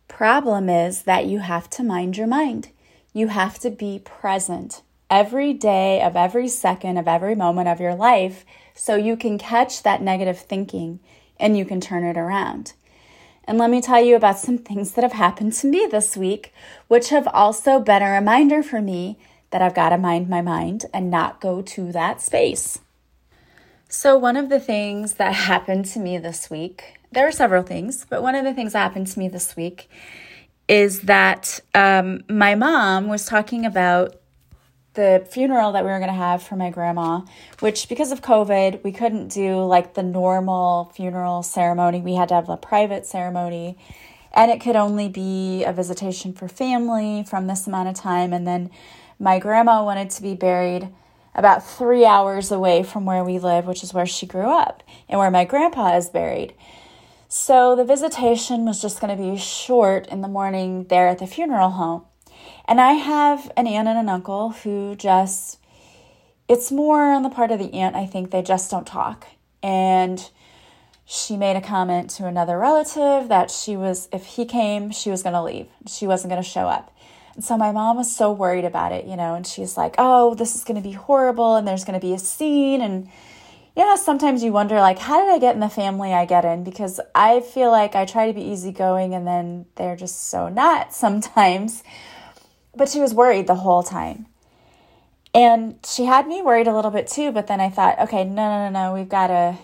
problem 0.08 0.68
is 0.68 1.02
that 1.02 1.26
you 1.26 1.40
have 1.40 1.68
to 1.70 1.82
mind 1.82 2.16
your 2.16 2.26
mind. 2.26 2.70
You 3.12 3.28
have 3.28 3.58
to 3.60 3.70
be 3.70 4.00
present 4.04 4.82
every 5.10 5.52
day 5.52 6.00
of 6.00 6.16
every 6.16 6.48
second 6.48 6.96
of 6.96 7.08
every 7.08 7.34
moment 7.34 7.68
of 7.68 7.80
your 7.80 7.94
life 7.94 8.44
so 8.74 8.94
you 8.94 9.16
can 9.16 9.36
catch 9.38 9.82
that 9.82 10.00
negative 10.00 10.38
thinking 10.38 11.00
and 11.38 11.58
you 11.58 11.64
can 11.64 11.80
turn 11.80 12.04
it 12.04 12.16
around. 12.16 12.72
And 13.44 13.58
let 13.58 13.70
me 13.70 13.80
tell 13.80 14.02
you 14.02 14.14
about 14.14 14.38
some 14.38 14.58
things 14.58 14.92
that 14.92 15.02
have 15.02 15.12
happened 15.12 15.54
to 15.54 15.66
me 15.66 15.88
this 15.90 16.16
week, 16.16 16.52
which 16.86 17.08
have 17.08 17.26
also 17.28 17.80
been 17.80 18.02
a 18.02 18.10
reminder 18.10 18.62
for 18.62 18.80
me 18.80 19.18
that 19.50 19.62
I've 19.62 19.74
got 19.74 19.90
to 19.90 19.98
mind 19.98 20.28
my 20.28 20.42
mind 20.42 20.86
and 20.92 21.10
not 21.10 21.40
go 21.40 21.62
to 21.62 21.92
that 21.92 22.20
space. 22.20 22.78
So, 23.88 24.16
one 24.16 24.36
of 24.36 24.48
the 24.48 24.60
things 24.60 25.14
that 25.14 25.34
happened 25.50 25.84
to 25.86 25.98
me 25.98 26.18
this 26.18 26.48
week, 26.48 27.00
there 27.12 27.26
are 27.26 27.32
several 27.32 27.62
things, 27.62 28.06
but 28.08 28.22
one 28.22 28.34
of 28.34 28.44
the 28.44 28.54
things 28.54 28.72
that 28.72 28.80
happened 28.80 29.08
to 29.08 29.18
me 29.18 29.28
this 29.28 29.56
week 29.56 29.88
is 30.68 31.02
that 31.02 31.58
um, 31.74 32.22
my 32.28 32.54
mom 32.54 33.08
was 33.08 33.26
talking 33.26 33.66
about 33.66 34.14
the 34.94 35.26
funeral 35.30 35.72
that 35.72 35.84
we 35.84 35.90
were 35.90 35.98
going 35.98 36.10
to 36.10 36.14
have 36.14 36.42
for 36.42 36.56
my 36.56 36.70
grandma, 36.70 37.22
which 37.60 37.88
because 37.88 38.12
of 38.12 38.22
COVID, 38.22 38.82
we 38.84 38.92
couldn't 38.92 39.28
do 39.28 39.64
like 39.64 39.94
the 39.94 40.02
normal 40.02 40.92
funeral 40.94 41.42
ceremony. 41.42 42.00
We 42.00 42.14
had 42.14 42.28
to 42.28 42.34
have 42.34 42.48
a 42.48 42.56
private 42.56 43.06
ceremony, 43.06 43.78
and 44.32 44.50
it 44.50 44.60
could 44.60 44.76
only 44.76 45.08
be 45.08 45.64
a 45.64 45.72
visitation 45.72 46.32
for 46.32 46.48
family 46.48 47.24
from 47.28 47.46
this 47.46 47.66
amount 47.66 47.88
of 47.88 47.94
time. 47.94 48.32
And 48.32 48.46
then 48.46 48.70
my 49.20 49.38
grandma 49.38 49.84
wanted 49.84 50.10
to 50.10 50.22
be 50.22 50.34
buried 50.34 50.88
about 51.34 51.64
three 51.64 52.04
hours 52.04 52.50
away 52.50 52.82
from 52.82 53.04
where 53.04 53.22
we 53.22 53.38
live, 53.38 53.66
which 53.66 53.84
is 53.84 53.94
where 53.94 54.06
she 54.06 54.26
grew 54.26 54.48
up 54.48 54.82
and 55.08 55.20
where 55.20 55.30
my 55.30 55.44
grandpa 55.44 55.96
is 55.96 56.08
buried. 56.08 56.54
So 57.28 57.76
the 57.76 57.84
visitation 57.84 58.64
was 58.64 58.82
just 58.82 59.00
going 59.00 59.16
to 59.16 59.22
be 59.22 59.36
short 59.36 60.08
in 60.08 60.22
the 60.22 60.26
morning 60.26 60.86
there 60.88 61.06
at 61.06 61.18
the 61.18 61.26
funeral 61.26 61.70
home. 61.70 62.02
And 62.66 62.80
I 62.80 62.94
have 62.94 63.52
an 63.56 63.66
aunt 63.66 63.86
and 63.86 63.98
an 63.98 64.08
uncle 64.08 64.50
who 64.50 64.96
just, 64.96 65.58
it's 66.48 66.72
more 66.72 67.12
on 67.12 67.22
the 67.22 67.28
part 67.28 67.52
of 67.52 67.58
the 67.58 67.72
aunt, 67.74 67.94
I 67.94 68.06
think 68.06 68.30
they 68.30 68.42
just 68.42 68.70
don't 68.70 68.86
talk. 68.86 69.26
And 69.62 70.28
she 71.04 71.36
made 71.36 71.56
a 71.56 71.60
comment 71.60 72.10
to 72.10 72.26
another 72.26 72.58
relative 72.58 73.28
that 73.28 73.50
she 73.50 73.76
was, 73.76 74.08
if 74.12 74.24
he 74.24 74.44
came, 74.44 74.90
she 74.90 75.10
was 75.10 75.22
going 75.22 75.34
to 75.34 75.42
leave. 75.42 75.68
She 75.86 76.06
wasn't 76.06 76.30
going 76.30 76.42
to 76.42 76.48
show 76.48 76.66
up. 76.68 76.96
And 77.34 77.44
so 77.44 77.56
my 77.56 77.72
mom 77.72 77.96
was 77.96 78.14
so 78.14 78.32
worried 78.32 78.64
about 78.64 78.92
it, 78.92 79.06
you 79.06 79.16
know, 79.16 79.34
and 79.34 79.46
she's 79.46 79.76
like, 79.76 79.94
oh, 79.98 80.34
this 80.34 80.54
is 80.54 80.64
going 80.64 80.76
to 80.76 80.86
be 80.86 80.92
horrible 80.92 81.56
and 81.56 81.66
there's 81.66 81.84
going 81.84 81.98
to 81.98 82.04
be 82.04 82.12
a 82.12 82.18
scene. 82.18 82.80
And, 82.80 83.08
yeah, 83.76 83.94
sometimes 83.96 84.42
you 84.42 84.52
wonder, 84.52 84.80
like, 84.80 84.98
how 84.98 85.20
did 85.22 85.30
I 85.32 85.38
get 85.38 85.54
in 85.54 85.60
the 85.60 85.68
family 85.68 86.12
I 86.12 86.24
get 86.24 86.44
in? 86.44 86.64
Because 86.64 87.00
I 87.14 87.40
feel 87.40 87.70
like 87.70 87.94
I 87.94 88.04
try 88.04 88.26
to 88.26 88.32
be 88.32 88.42
easygoing 88.42 89.14
and 89.14 89.26
then 89.26 89.66
they're 89.76 89.96
just 89.96 90.28
so 90.28 90.48
not 90.48 90.92
sometimes. 90.94 91.82
But 92.74 92.88
she 92.88 93.00
was 93.00 93.14
worried 93.14 93.46
the 93.46 93.56
whole 93.56 93.82
time. 93.82 94.26
And 95.32 95.78
she 95.86 96.06
had 96.06 96.26
me 96.26 96.42
worried 96.42 96.66
a 96.66 96.74
little 96.74 96.90
bit 96.90 97.06
too, 97.06 97.30
but 97.30 97.46
then 97.46 97.60
I 97.60 97.68
thought, 97.68 98.00
okay, 98.00 98.24
no, 98.24 98.34
no, 98.34 98.68
no, 98.68 98.70
no, 98.70 98.94
we've 98.94 99.08
got 99.08 99.28
to, 99.28 99.58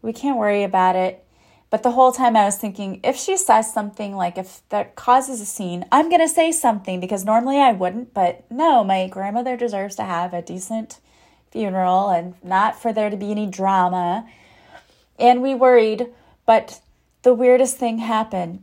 we 0.00 0.12
can't 0.12 0.36
worry 0.36 0.64
about 0.64 0.96
it. 0.96 1.21
But 1.72 1.82
the 1.82 1.92
whole 1.92 2.12
time 2.12 2.36
I 2.36 2.44
was 2.44 2.58
thinking, 2.58 3.00
if 3.02 3.16
she 3.16 3.38
says 3.38 3.72
something 3.72 4.14
like, 4.14 4.36
if 4.36 4.60
that 4.68 4.94
causes 4.94 5.40
a 5.40 5.46
scene, 5.46 5.86
I'm 5.90 6.10
going 6.10 6.20
to 6.20 6.28
say 6.28 6.52
something 6.52 7.00
because 7.00 7.24
normally 7.24 7.56
I 7.56 7.72
wouldn't. 7.72 8.12
But 8.12 8.44
no, 8.50 8.84
my 8.84 9.08
grandmother 9.08 9.56
deserves 9.56 9.96
to 9.96 10.02
have 10.02 10.34
a 10.34 10.42
decent 10.42 11.00
funeral 11.50 12.10
and 12.10 12.34
not 12.44 12.78
for 12.78 12.92
there 12.92 13.08
to 13.08 13.16
be 13.16 13.30
any 13.30 13.46
drama. 13.46 14.28
And 15.18 15.40
we 15.40 15.54
worried, 15.54 16.08
but 16.44 16.82
the 17.22 17.32
weirdest 17.32 17.78
thing 17.78 18.00
happened. 18.00 18.62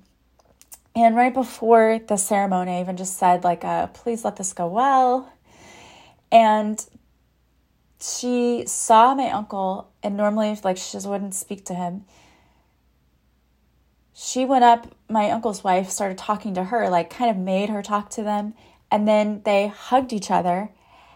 And 0.95 1.15
right 1.15 1.33
before 1.33 1.99
the 2.07 2.15
ceremony, 2.15 2.73
I 2.73 2.81
even 2.81 2.95
just 2.95 3.17
said, 3.17 3.43
like, 3.43 3.65
uh, 3.65 3.87
please 3.87 4.23
let 4.23 4.35
this 4.35 4.53
go 4.53 4.67
well. 4.67 5.33
And 6.31 6.85
she 7.99 8.65
saw 8.67 9.15
my 9.15 9.31
uncle, 9.31 9.89
and 10.03 10.15
normally, 10.15 10.55
like, 10.63 10.77
she 10.77 10.91
just 10.91 11.07
wouldn't 11.07 11.33
speak 11.33 11.65
to 11.65 11.73
him. 11.73 12.05
She 14.29 14.45
went 14.45 14.63
up, 14.63 14.93
my 15.09 15.31
uncle's 15.31 15.63
wife 15.63 15.89
started 15.89 16.19
talking 16.19 16.53
to 16.53 16.65
her, 16.65 16.88
like, 16.88 17.09
kind 17.09 17.31
of 17.31 17.38
made 17.38 17.69
her 17.69 17.81
talk 17.81 18.12
to 18.12 18.21
them. 18.21 18.53
And 18.91 19.07
then 19.07 19.41
they 19.43 19.69
hugged 19.69 20.13
each 20.13 20.29
other, 20.29 20.69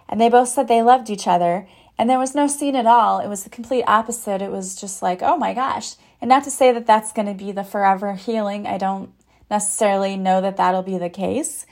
and 0.09 0.19
they 0.19 0.29
both 0.29 0.49
said 0.49 0.67
they 0.67 0.81
loved 0.81 1.11
each 1.11 1.27
other. 1.27 1.67
And 1.95 2.09
there 2.09 2.17
was 2.17 2.33
no 2.33 2.47
scene 2.47 2.75
at 2.75 2.87
all. 2.87 3.19
It 3.19 3.27
was 3.27 3.43
the 3.43 3.51
complete 3.51 3.83
opposite. 3.85 4.41
It 4.41 4.49
was 4.49 4.75
just 4.75 5.03
like, 5.03 5.21
oh 5.21 5.37
my 5.37 5.53
gosh. 5.53 5.93
And 6.21 6.27
not 6.27 6.43
to 6.45 6.49
say 6.49 6.71
that 6.71 6.87
that's 6.87 7.11
going 7.11 7.27
to 7.27 7.35
be 7.35 7.51
the 7.51 7.63
forever 7.63 8.15
healing. 8.15 8.65
I 8.65 8.79
don't 8.79 9.11
necessarily 9.47 10.17
know 10.17 10.41
that 10.41 10.57
that'll 10.57 10.81
be 10.81 10.97
the 10.97 11.11
case, 11.11 11.67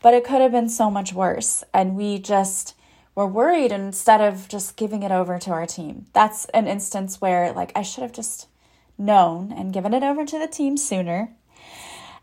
but 0.00 0.14
it 0.14 0.24
could 0.24 0.40
have 0.40 0.52
been 0.52 0.70
so 0.70 0.90
much 0.90 1.12
worse. 1.12 1.62
And 1.74 1.94
we 1.94 2.18
just 2.18 2.74
were 3.14 3.26
worried 3.26 3.70
instead 3.70 4.22
of 4.22 4.48
just 4.48 4.78
giving 4.78 5.02
it 5.02 5.12
over 5.12 5.38
to 5.40 5.50
our 5.50 5.66
team. 5.66 6.06
That's 6.14 6.46
an 6.54 6.66
instance 6.66 7.20
where, 7.20 7.52
like, 7.52 7.72
I 7.76 7.82
should 7.82 8.02
have 8.02 8.12
just 8.12 8.48
known 8.98 9.52
and 9.52 9.72
given 9.72 9.94
it 9.94 10.02
over 10.02 10.24
to 10.24 10.38
the 10.38 10.46
team 10.46 10.76
sooner. 10.76 11.30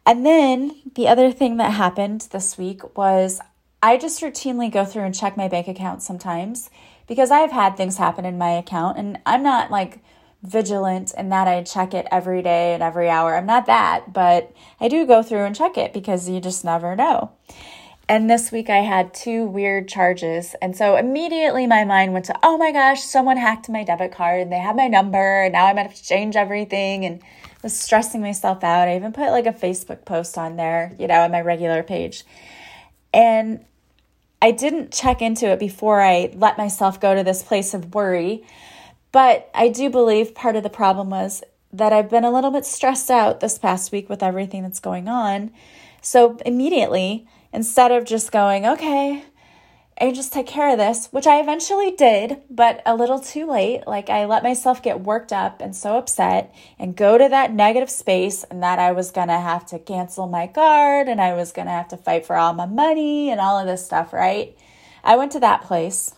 And 0.06 0.25
then 0.25 0.75
the 0.96 1.08
other 1.08 1.32
thing 1.32 1.58
that 1.58 1.72
happened 1.72 2.27
this 2.32 2.58
week 2.58 2.98
was 2.98 3.39
I 3.82 3.98
just 3.98 4.22
routinely 4.22 4.72
go 4.72 4.86
through 4.86 5.03
and 5.03 5.15
check 5.15 5.38
my 5.38 5.48
bank 5.48 5.68
account 5.68 6.01
sometimes 6.01 6.70
because 7.08 7.32
I've 7.32 7.51
had 7.51 7.75
things 7.75 7.98
happen 7.98 8.25
in 8.25 8.38
my 8.38 8.51
account 8.51 8.98
and 8.98 9.20
I'm 9.25 9.44
not 9.44 9.72
like 9.72 10.00
vigilant 10.42 11.13
in 11.18 11.30
that 11.30 11.48
I 11.48 11.63
check 11.63 11.94
it 11.94 12.08
every 12.12 12.42
day 12.42 12.74
and 12.74 12.84
every 12.84 13.10
hour. 13.10 13.36
I'm 13.36 13.46
not 13.46 13.65
that, 13.65 14.12
but 14.12 14.53
I 14.80 14.89
do 14.89 15.06
go 15.06 15.24
through 15.24 15.46
and 15.46 15.56
check 15.56 15.77
it 15.77 15.94
because 15.94 16.30
you 16.30 16.42
just 16.42 16.65
never 16.65 16.96
know. 16.96 17.32
And 18.10 18.29
this 18.29 18.51
week 18.51 18.69
I 18.69 18.77
had 18.77 19.13
two 19.13 19.45
weird 19.45 19.88
charges. 19.88 20.55
And 20.62 20.75
so 20.75 20.98
immediately 20.98 21.65
my 21.67 21.86
mind 21.86 22.13
went 22.13 22.25
to, 22.25 22.39
oh 22.43 22.57
my 22.57 22.72
gosh, 22.72 23.01
someone 23.01 23.38
hacked 23.38 23.69
my 23.69 23.83
debit 23.83 24.12
card 24.12 24.41
and 24.41 24.51
they 24.51 24.60
have 24.60 24.75
my 24.75 24.88
number 24.88 25.43
and 25.43 25.53
now 25.53 25.67
I'm 25.67 25.75
going 25.75 25.88
to 25.88 25.89
have 25.89 25.98
to 25.98 26.07
change 26.07 26.36
everything 26.36 27.05
and 27.05 27.22
was 27.62 27.79
stressing 27.79 28.22
myself 28.22 28.63
out. 28.63 28.88
I 28.88 28.95
even 28.98 29.13
put 29.13 29.31
like 29.31 29.45
a 29.45 29.53
Facebook 29.53 30.05
post 30.05 30.38
on 30.38 30.57
there, 30.57 30.93
you 31.00 31.07
know, 31.07 31.22
on 31.22 31.31
my 31.31 31.41
regular 31.41 31.81
page. 31.81 32.25
And 33.13 33.63
I 34.41 34.51
didn't 34.51 34.91
check 34.91 35.22
into 35.22 35.48
it 35.48 35.60
before 35.60 36.01
I 36.01 36.31
let 36.36 36.57
myself 36.57 37.00
go 37.00 37.15
to 37.15 37.24
this 37.24 37.41
place 37.41 37.74
of 37.74 37.95
worry 37.95 38.43
but 39.13 39.51
I 39.53 39.69
do 39.69 39.89
believe 39.91 40.36
part 40.36 40.57
of 40.57 40.63
the 40.63 40.69
problem 40.69 41.12
was 41.12 41.43
that 41.72 41.93
I've 41.93 42.10
been 42.10 42.25
a 42.25 42.31
little 42.31 42.51
bit 42.51 42.65
stressed 42.65 43.10
out 43.10 43.39
this 43.39 43.57
past 43.60 43.91
week 43.91 44.10
with 44.10 44.24
everything 44.24 44.63
that's 44.63 44.79
going 44.79 45.07
on. 45.07 45.51
So 46.01 46.38
immediately, 46.45 47.27
instead 47.53 47.91
of 47.91 48.03
just 48.03 48.31
going, 48.31 48.65
okay, 48.65 49.24
I 50.01 50.12
just 50.12 50.33
take 50.33 50.48
care 50.48 50.72
of 50.72 50.79
this, 50.79 51.07
which 51.12 51.27
I 51.27 51.39
eventually 51.39 51.91
did, 51.91 52.41
but 52.50 52.81
a 52.86 52.95
little 52.95 53.19
too 53.19 53.45
late. 53.45 53.83
Like 53.86 54.10
I 54.10 54.25
let 54.25 54.43
myself 54.43 54.81
get 54.81 55.01
worked 55.01 55.31
up 55.31 55.62
and 55.62 55.75
so 55.75 55.98
upset 55.98 56.53
and 56.79 56.95
go 56.95 57.17
to 57.17 57.29
that 57.29 57.53
negative 57.53 57.91
space, 57.91 58.43
and 58.43 58.62
that 58.63 58.79
I 58.79 58.91
was 58.91 59.12
gonna 59.12 59.39
have 59.39 59.65
to 59.67 59.79
cancel 59.79 60.27
my 60.27 60.48
card 60.48 61.07
and 61.07 61.22
I 61.22 61.36
was 61.36 61.51
gonna 61.51 61.72
have 61.72 61.89
to 61.89 61.98
fight 61.98 62.25
for 62.25 62.36
all 62.36 62.53
my 62.53 62.65
money 62.65 63.29
and 63.29 63.39
all 63.39 63.60
of 63.60 63.67
this 63.67 63.86
stuff, 63.86 64.12
right? 64.12 64.57
I 65.03 65.15
went 65.15 65.31
to 65.33 65.39
that 65.41 65.62
place 65.62 66.15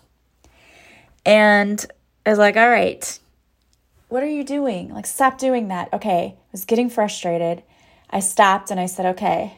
and 1.26 1.86
I 2.26 2.30
was 2.30 2.40
like, 2.40 2.56
all 2.56 2.70
right, 2.70 3.20
what 4.08 4.24
are 4.24 4.30
you 4.30 4.44
doing? 4.44 4.94
Like, 4.94 5.06
stop 5.06 5.38
doing 5.38 5.68
that. 5.68 5.92
Okay. 5.92 6.36
I 6.38 6.52
was 6.52 6.66
getting 6.66 6.90
frustrated. 6.90 7.64
I 8.10 8.20
stopped 8.20 8.72
and 8.72 8.80
I 8.80 8.86
said, 8.86 9.06
okay, 9.08 9.58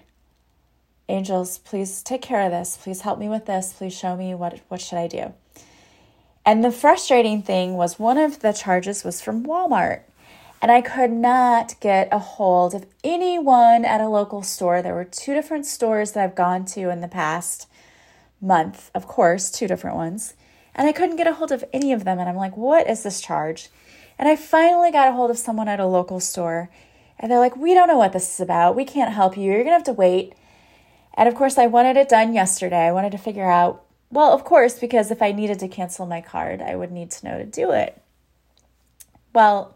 angels, 1.09 1.57
please 1.59 2.01
take 2.01 2.21
care 2.21 2.41
of 2.41 2.51
this. 2.51 2.77
Please 2.77 3.01
help 3.01 3.19
me 3.19 3.29
with 3.29 3.45
this. 3.45 3.73
Please 3.73 3.97
show 3.97 4.15
me 4.15 4.35
what, 4.35 4.59
what 4.67 4.81
should 4.81 4.97
I 4.97 5.07
do? 5.07 5.33
And 6.45 6.63
the 6.63 6.71
frustrating 6.71 7.41
thing 7.41 7.73
was 7.73 7.99
one 7.99 8.17
of 8.17 8.39
the 8.39 8.53
charges 8.53 9.03
was 9.03 9.21
from 9.21 9.45
Walmart. 9.45 10.01
And 10.61 10.71
I 10.71 10.81
could 10.81 11.11
not 11.11 11.79
get 11.79 12.07
a 12.11 12.19
hold 12.19 12.73
of 12.73 12.85
anyone 13.03 13.85
at 13.85 14.01
a 14.01 14.07
local 14.07 14.41
store. 14.41 14.81
There 14.81 14.95
were 14.95 15.03
two 15.03 15.33
different 15.33 15.65
stores 15.65 16.13
that 16.13 16.23
I've 16.23 16.35
gone 16.35 16.65
to 16.65 16.89
in 16.89 17.01
the 17.01 17.07
past 17.07 17.67
month, 18.41 18.89
of 18.95 19.07
course, 19.07 19.51
two 19.51 19.67
different 19.67 19.95
ones. 19.95 20.33
And 20.73 20.87
I 20.87 20.93
couldn't 20.93 21.17
get 21.17 21.27
a 21.27 21.33
hold 21.33 21.51
of 21.51 21.63
any 21.73 21.93
of 21.93 22.05
them. 22.05 22.17
And 22.17 22.27
I'm 22.27 22.35
like, 22.35 22.57
what 22.57 22.89
is 22.89 23.03
this 23.03 23.21
charge? 23.21 23.69
And 24.17 24.27
I 24.27 24.35
finally 24.35 24.91
got 24.91 25.09
a 25.09 25.13
hold 25.13 25.29
of 25.29 25.37
someone 25.37 25.67
at 25.67 25.79
a 25.79 25.85
local 25.85 26.19
store. 26.19 26.69
And 27.19 27.31
they're 27.31 27.39
like, 27.39 27.55
we 27.55 27.73
don't 27.73 27.87
know 27.87 27.97
what 27.97 28.13
this 28.13 28.33
is 28.33 28.39
about. 28.39 28.75
We 28.75 28.85
can't 28.85 29.13
help 29.13 29.37
you. 29.37 29.43
You're 29.43 29.63
going 29.63 29.67
to 29.67 29.71
have 29.71 29.83
to 29.83 29.93
wait. 29.93 30.33
And 31.17 31.27
of 31.27 31.33
course, 31.33 31.57
I 31.57 31.65
wanted 31.65 31.97
it 31.97 32.07
done 32.07 32.33
yesterday. 32.33 32.85
I 32.85 32.91
wanted 32.91 33.11
to 33.11 33.17
figure 33.17 33.49
out, 33.49 33.83
well, 34.11 34.31
of 34.31 34.45
course, 34.45 34.79
because 34.79 35.09
if 35.09 35.21
I 35.21 35.31
needed 35.31 35.59
to 35.59 35.67
cancel 35.67 36.05
my 36.05 36.21
card, 36.21 36.61
I 36.61 36.75
would 36.75 36.91
need 36.91 37.09
to 37.11 37.25
know 37.25 37.37
to 37.39 37.45
do 37.45 37.71
it. 37.71 37.99
Well, 39.33 39.75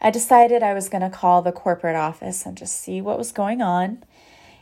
I 0.00 0.10
decided 0.10 0.62
I 0.62 0.74
was 0.74 0.88
going 0.88 1.02
to 1.02 1.10
call 1.10 1.42
the 1.42 1.52
corporate 1.52 1.96
office 1.96 2.44
and 2.44 2.58
just 2.58 2.80
see 2.80 3.00
what 3.00 3.18
was 3.18 3.32
going 3.32 3.62
on. 3.62 4.02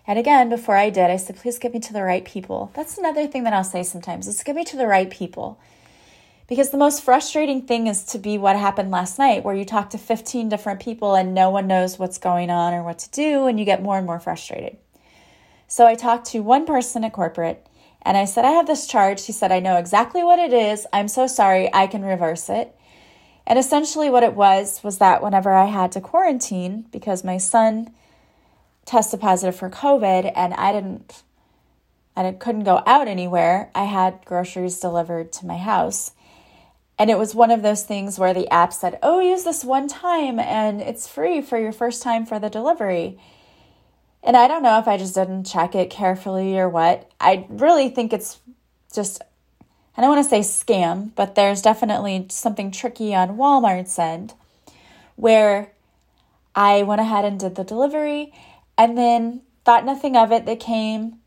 And 0.06 0.18
again, 0.18 0.48
before 0.48 0.76
I 0.76 0.90
did, 0.90 1.10
I 1.10 1.16
said, 1.16 1.36
please 1.36 1.58
get 1.58 1.74
me 1.74 1.80
to 1.80 1.92
the 1.92 2.04
right 2.04 2.24
people. 2.24 2.70
That's 2.74 2.96
another 2.96 3.26
thing 3.26 3.44
that 3.44 3.52
I'll 3.52 3.64
say 3.64 3.82
sometimes 3.82 4.28
is 4.28 4.42
get 4.44 4.54
me 4.54 4.64
to 4.64 4.76
the 4.76 4.86
right 4.86 5.10
people. 5.10 5.58
Because 6.46 6.70
the 6.70 6.78
most 6.78 7.02
frustrating 7.02 7.62
thing 7.62 7.88
is 7.88 8.04
to 8.04 8.18
be 8.18 8.38
what 8.38 8.54
happened 8.54 8.92
last 8.92 9.18
night, 9.18 9.42
where 9.42 9.54
you 9.54 9.64
talk 9.64 9.90
to 9.90 9.98
15 9.98 10.48
different 10.48 10.80
people 10.80 11.16
and 11.16 11.34
no 11.34 11.50
one 11.50 11.66
knows 11.66 11.98
what's 11.98 12.18
going 12.18 12.50
on 12.50 12.72
or 12.72 12.84
what 12.84 13.00
to 13.00 13.10
do, 13.10 13.46
and 13.46 13.58
you 13.58 13.64
get 13.64 13.82
more 13.82 13.98
and 13.98 14.06
more 14.06 14.20
frustrated. 14.20 14.76
So 15.68 15.87
I 15.87 15.94
talked 15.94 16.26
to 16.28 16.40
one 16.40 16.66
person 16.66 17.04
at 17.04 17.12
corporate 17.12 17.66
and 18.02 18.16
I 18.16 18.25
said, 18.25 18.44
I 18.44 18.52
have 18.52 18.66
this 18.66 18.87
charge. 18.87 19.26
He 19.26 19.32
said, 19.32 19.50
I 19.50 19.61
know 19.61 19.76
exactly 19.76 20.23
what 20.23 20.38
it 20.38 20.52
is. 20.52 20.87
I'm 20.92 21.08
so 21.08 21.26
sorry. 21.26 21.68
I 21.75 21.87
can 21.87 22.02
reverse 22.02 22.49
it. 22.49 22.75
And 23.46 23.58
essentially, 23.58 24.11
what 24.11 24.25
it 24.25 24.35
was 24.35 24.82
was 24.82 24.99
that 24.99 25.23
whenever 25.23 25.52
I 25.52 25.66
had 25.66 25.92
to 25.92 26.00
quarantine 26.00 26.87
because 26.90 27.23
my 27.23 27.38
son 27.38 27.92
tested 28.85 29.20
positive 29.20 29.56
for 29.56 29.70
COVID 29.70 30.32
and 30.35 30.54
I 30.54 30.73
didn't 30.73 31.23
and 32.16 32.26
it 32.26 32.40
couldn't 32.40 32.64
go 32.64 32.82
out 32.87 33.08
anywhere, 33.08 33.70
I 33.75 33.85
had 33.85 34.25
groceries 34.25 34.80
delivered 34.80 35.32
to 35.35 35.46
my 35.46 35.58
house. 35.58 36.12
And 36.99 37.11
it 37.11 37.18
was 37.18 37.35
one 37.35 37.50
of 37.50 37.62
those 37.62 37.85
things 37.85 38.18
where 38.18 38.32
the 38.32 38.49
app 38.50 38.73
said, 38.73 38.99
Oh, 39.02 39.20
use 39.20 39.44
this 39.44 39.64
one 39.64 39.87
time 39.87 40.40
and 40.40 40.80
it's 40.80 41.06
free 41.06 41.42
for 41.42 41.58
your 41.58 41.73
first 41.73 42.02
time 42.02 42.25
for 42.25 42.38
the 42.38 42.49
delivery. 42.49 43.18
And 44.26 44.37
I 44.37 44.49
don't 44.49 44.64
know 44.64 44.80
if 44.80 44.88
I 44.88 44.97
just 44.97 45.14
didn't 45.14 45.45
check 45.45 45.76
it 45.76 45.88
carefully 45.88 46.59
or 46.59 46.68
what. 46.68 47.09
I 47.21 47.47
really 47.49 47.88
think 47.88 48.12
it's 48.12 48.40
just, 48.92 49.23
I 49.97 50.02
don't 50.02 50.11
want 50.11 50.25
to 50.25 50.28
say 50.28 50.40
scam, 50.40 51.12
but 51.14 51.37
there's 51.37 51.62
definitely 51.62 52.26
something 52.28 52.73
tricky 52.73 53.14
on 53.14 53.37
Walmart's 53.37 53.97
end 54.00 54.35
where 55.14 55.71
I 56.56 56.83
went 56.83 57.00
ahead 57.00 57.25
and 57.25 57.38
did 57.38 57.54
the 57.54 57.62
delivery 57.62 58.33
and 58.76 58.99
then 58.99 59.42
thought 59.64 59.87
nothing 59.87 60.16
of 60.16 60.33
it. 60.33 60.45
They 60.45 60.56
came 60.56 61.21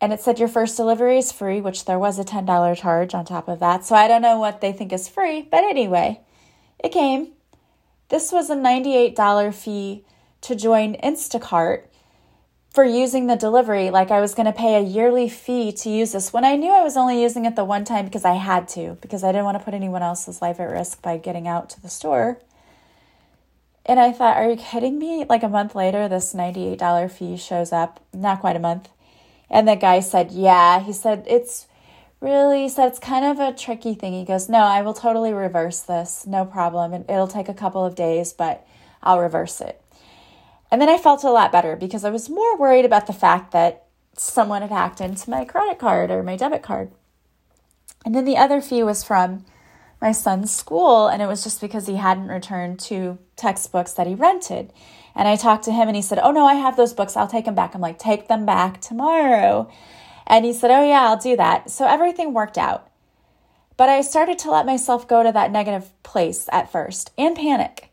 and 0.00 0.12
it 0.12 0.20
said 0.20 0.40
your 0.40 0.48
first 0.48 0.76
delivery 0.76 1.18
is 1.18 1.30
free, 1.30 1.60
which 1.60 1.84
there 1.84 1.98
was 1.98 2.18
a 2.18 2.24
$10 2.24 2.76
charge 2.76 3.14
on 3.14 3.24
top 3.24 3.46
of 3.46 3.60
that. 3.60 3.84
So 3.84 3.94
I 3.94 4.08
don't 4.08 4.22
know 4.22 4.40
what 4.40 4.60
they 4.60 4.72
think 4.72 4.92
is 4.92 5.08
free, 5.08 5.42
but 5.42 5.62
anyway, 5.62 6.20
it 6.82 6.90
came. 6.90 7.28
This 8.08 8.32
was 8.32 8.50
a 8.50 8.56
$98 8.56 9.54
fee 9.54 10.04
to 10.42 10.54
join 10.54 10.94
Instacart 10.96 11.84
for 12.70 12.84
using 12.84 13.26
the 13.26 13.36
delivery. 13.36 13.90
Like 13.90 14.10
I 14.10 14.20
was 14.20 14.34
going 14.34 14.46
to 14.46 14.52
pay 14.52 14.76
a 14.76 14.80
yearly 14.80 15.28
fee 15.28 15.72
to 15.72 15.90
use 15.90 16.12
this 16.12 16.32
when 16.32 16.44
I 16.44 16.56
knew 16.56 16.70
I 16.70 16.82
was 16.82 16.96
only 16.96 17.20
using 17.22 17.44
it 17.44 17.56
the 17.56 17.64
one 17.64 17.84
time 17.84 18.04
because 18.04 18.24
I 18.24 18.34
had 18.34 18.68
to, 18.68 18.98
because 19.00 19.24
I 19.24 19.32
didn't 19.32 19.44
want 19.44 19.58
to 19.58 19.64
put 19.64 19.74
anyone 19.74 20.02
else's 20.02 20.40
life 20.40 20.60
at 20.60 20.70
risk 20.70 21.02
by 21.02 21.16
getting 21.16 21.48
out 21.48 21.70
to 21.70 21.80
the 21.82 21.88
store. 21.88 22.38
And 23.84 23.98
I 23.98 24.12
thought, 24.12 24.36
are 24.36 24.50
you 24.50 24.56
kidding 24.56 24.98
me? 24.98 25.24
Like 25.28 25.42
a 25.42 25.48
month 25.48 25.74
later, 25.74 26.08
this 26.08 26.34
$98 26.34 27.10
fee 27.10 27.38
shows 27.38 27.72
up, 27.72 28.04
not 28.12 28.40
quite 28.40 28.54
a 28.54 28.60
month. 28.60 28.90
And 29.50 29.66
the 29.66 29.76
guy 29.76 30.00
said, 30.00 30.30
yeah. 30.30 30.80
He 30.80 30.92
said, 30.92 31.24
it's 31.26 31.66
really, 32.20 32.64
he 32.64 32.68
said, 32.68 32.88
it's 32.88 32.98
kind 32.98 33.24
of 33.24 33.38
a 33.40 33.56
tricky 33.56 33.94
thing. 33.94 34.12
He 34.12 34.26
goes, 34.26 34.48
no, 34.48 34.58
I 34.58 34.82
will 34.82 34.92
totally 34.92 35.32
reverse 35.32 35.80
this. 35.80 36.26
No 36.26 36.44
problem. 36.44 36.92
It'll 36.92 37.26
take 37.26 37.48
a 37.48 37.54
couple 37.54 37.84
of 37.84 37.94
days, 37.94 38.34
but 38.34 38.66
I'll 39.02 39.20
reverse 39.20 39.60
it. 39.62 39.80
And 40.70 40.80
then 40.80 40.88
I 40.88 40.98
felt 40.98 41.24
a 41.24 41.30
lot 41.30 41.52
better 41.52 41.76
because 41.76 42.04
I 42.04 42.10
was 42.10 42.28
more 42.28 42.56
worried 42.58 42.84
about 42.84 43.06
the 43.06 43.12
fact 43.12 43.52
that 43.52 43.86
someone 44.16 44.62
had 44.62 44.70
hacked 44.70 45.00
into 45.00 45.30
my 45.30 45.44
credit 45.44 45.78
card 45.78 46.10
or 46.10 46.22
my 46.22 46.36
debit 46.36 46.62
card. 46.62 46.90
And 48.04 48.14
then 48.14 48.24
the 48.24 48.36
other 48.36 48.60
fee 48.60 48.82
was 48.82 49.04
from 49.04 49.44
my 50.00 50.12
son's 50.12 50.54
school, 50.54 51.08
and 51.08 51.20
it 51.20 51.26
was 51.26 51.42
just 51.42 51.60
because 51.60 51.86
he 51.86 51.96
hadn't 51.96 52.28
returned 52.28 52.78
two 52.78 53.18
textbooks 53.36 53.92
that 53.94 54.06
he 54.06 54.14
rented. 54.14 54.72
And 55.14 55.26
I 55.26 55.34
talked 55.34 55.64
to 55.64 55.72
him, 55.72 55.88
and 55.88 55.96
he 55.96 56.02
said, 56.02 56.20
Oh, 56.22 56.30
no, 56.30 56.46
I 56.46 56.54
have 56.54 56.76
those 56.76 56.92
books. 56.92 57.16
I'll 57.16 57.26
take 57.26 57.46
them 57.46 57.56
back. 57.56 57.74
I'm 57.74 57.80
like, 57.80 57.98
Take 57.98 58.28
them 58.28 58.46
back 58.46 58.80
tomorrow. 58.80 59.70
And 60.26 60.44
he 60.44 60.52
said, 60.52 60.70
Oh, 60.70 60.84
yeah, 60.84 61.02
I'll 61.02 61.16
do 61.16 61.36
that. 61.36 61.70
So 61.70 61.86
everything 61.86 62.32
worked 62.32 62.58
out. 62.58 62.88
But 63.76 63.88
I 63.88 64.00
started 64.02 64.38
to 64.40 64.50
let 64.50 64.66
myself 64.66 65.08
go 65.08 65.22
to 65.22 65.32
that 65.32 65.50
negative 65.50 65.90
place 66.02 66.48
at 66.52 66.70
first 66.70 67.10
and 67.18 67.34
panic. 67.36 67.87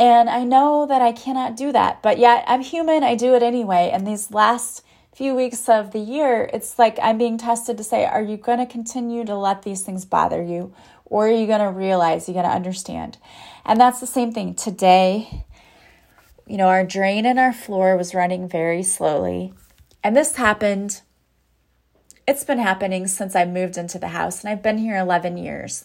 And 0.00 0.30
I 0.30 0.44
know 0.44 0.86
that 0.86 1.02
I 1.02 1.12
cannot 1.12 1.58
do 1.58 1.72
that, 1.72 2.02
but 2.02 2.18
yet 2.18 2.42
I'm 2.46 2.62
human. 2.62 3.04
I 3.04 3.14
do 3.14 3.34
it 3.34 3.42
anyway. 3.42 3.90
And 3.92 4.06
these 4.06 4.30
last 4.30 4.82
few 5.14 5.34
weeks 5.34 5.68
of 5.68 5.92
the 5.92 5.98
year, 5.98 6.48
it's 6.54 6.78
like 6.78 6.98
I'm 7.02 7.18
being 7.18 7.36
tested 7.36 7.76
to 7.76 7.84
say, 7.84 8.06
are 8.06 8.22
you 8.22 8.38
going 8.38 8.60
to 8.60 8.66
continue 8.66 9.26
to 9.26 9.36
let 9.36 9.60
these 9.60 9.82
things 9.82 10.06
bother 10.06 10.42
you? 10.42 10.72
Or 11.04 11.28
are 11.28 11.30
you 11.30 11.46
going 11.46 11.60
to 11.60 11.70
realize, 11.70 12.26
you're 12.26 12.32
going 12.32 12.46
to 12.46 12.50
understand? 12.50 13.18
And 13.66 13.78
that's 13.78 14.00
the 14.00 14.06
same 14.06 14.32
thing. 14.32 14.54
Today, 14.54 15.44
you 16.46 16.56
know, 16.56 16.68
our 16.68 16.86
drain 16.86 17.26
in 17.26 17.38
our 17.38 17.52
floor 17.52 17.94
was 17.98 18.14
running 18.14 18.48
very 18.48 18.82
slowly. 18.82 19.52
And 20.02 20.16
this 20.16 20.36
happened, 20.36 21.02
it's 22.26 22.44
been 22.44 22.58
happening 22.58 23.06
since 23.06 23.36
I 23.36 23.44
moved 23.44 23.76
into 23.76 23.98
the 23.98 24.08
house, 24.08 24.42
and 24.42 24.50
I've 24.50 24.62
been 24.62 24.78
here 24.78 24.96
11 24.96 25.36
years. 25.36 25.84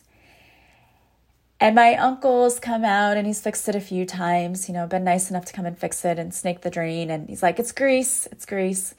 And 1.59 1.75
my 1.75 1.95
uncle's 1.95 2.59
come 2.59 2.83
out 2.83 3.15
and 3.15 3.25
he's 3.25 3.41
fixed 3.41 3.69
it 3.69 3.75
a 3.75 3.81
few 3.81 4.05
times, 4.05 4.67
you 4.67 4.73
know, 4.73 4.87
been 4.87 5.05
nice 5.05 5.29
enough 5.29 5.45
to 5.45 5.53
come 5.53 5.65
and 5.65 5.77
fix 5.77 6.03
it 6.03 6.19
and 6.19 6.33
snake 6.33 6.61
the 6.61 6.69
drain. 6.69 7.09
And 7.09 7.29
he's 7.29 7.41
like, 7.41 7.59
it's 7.59 7.71
grease, 7.71 8.27
it's 8.31 8.45
grease. 8.45 8.93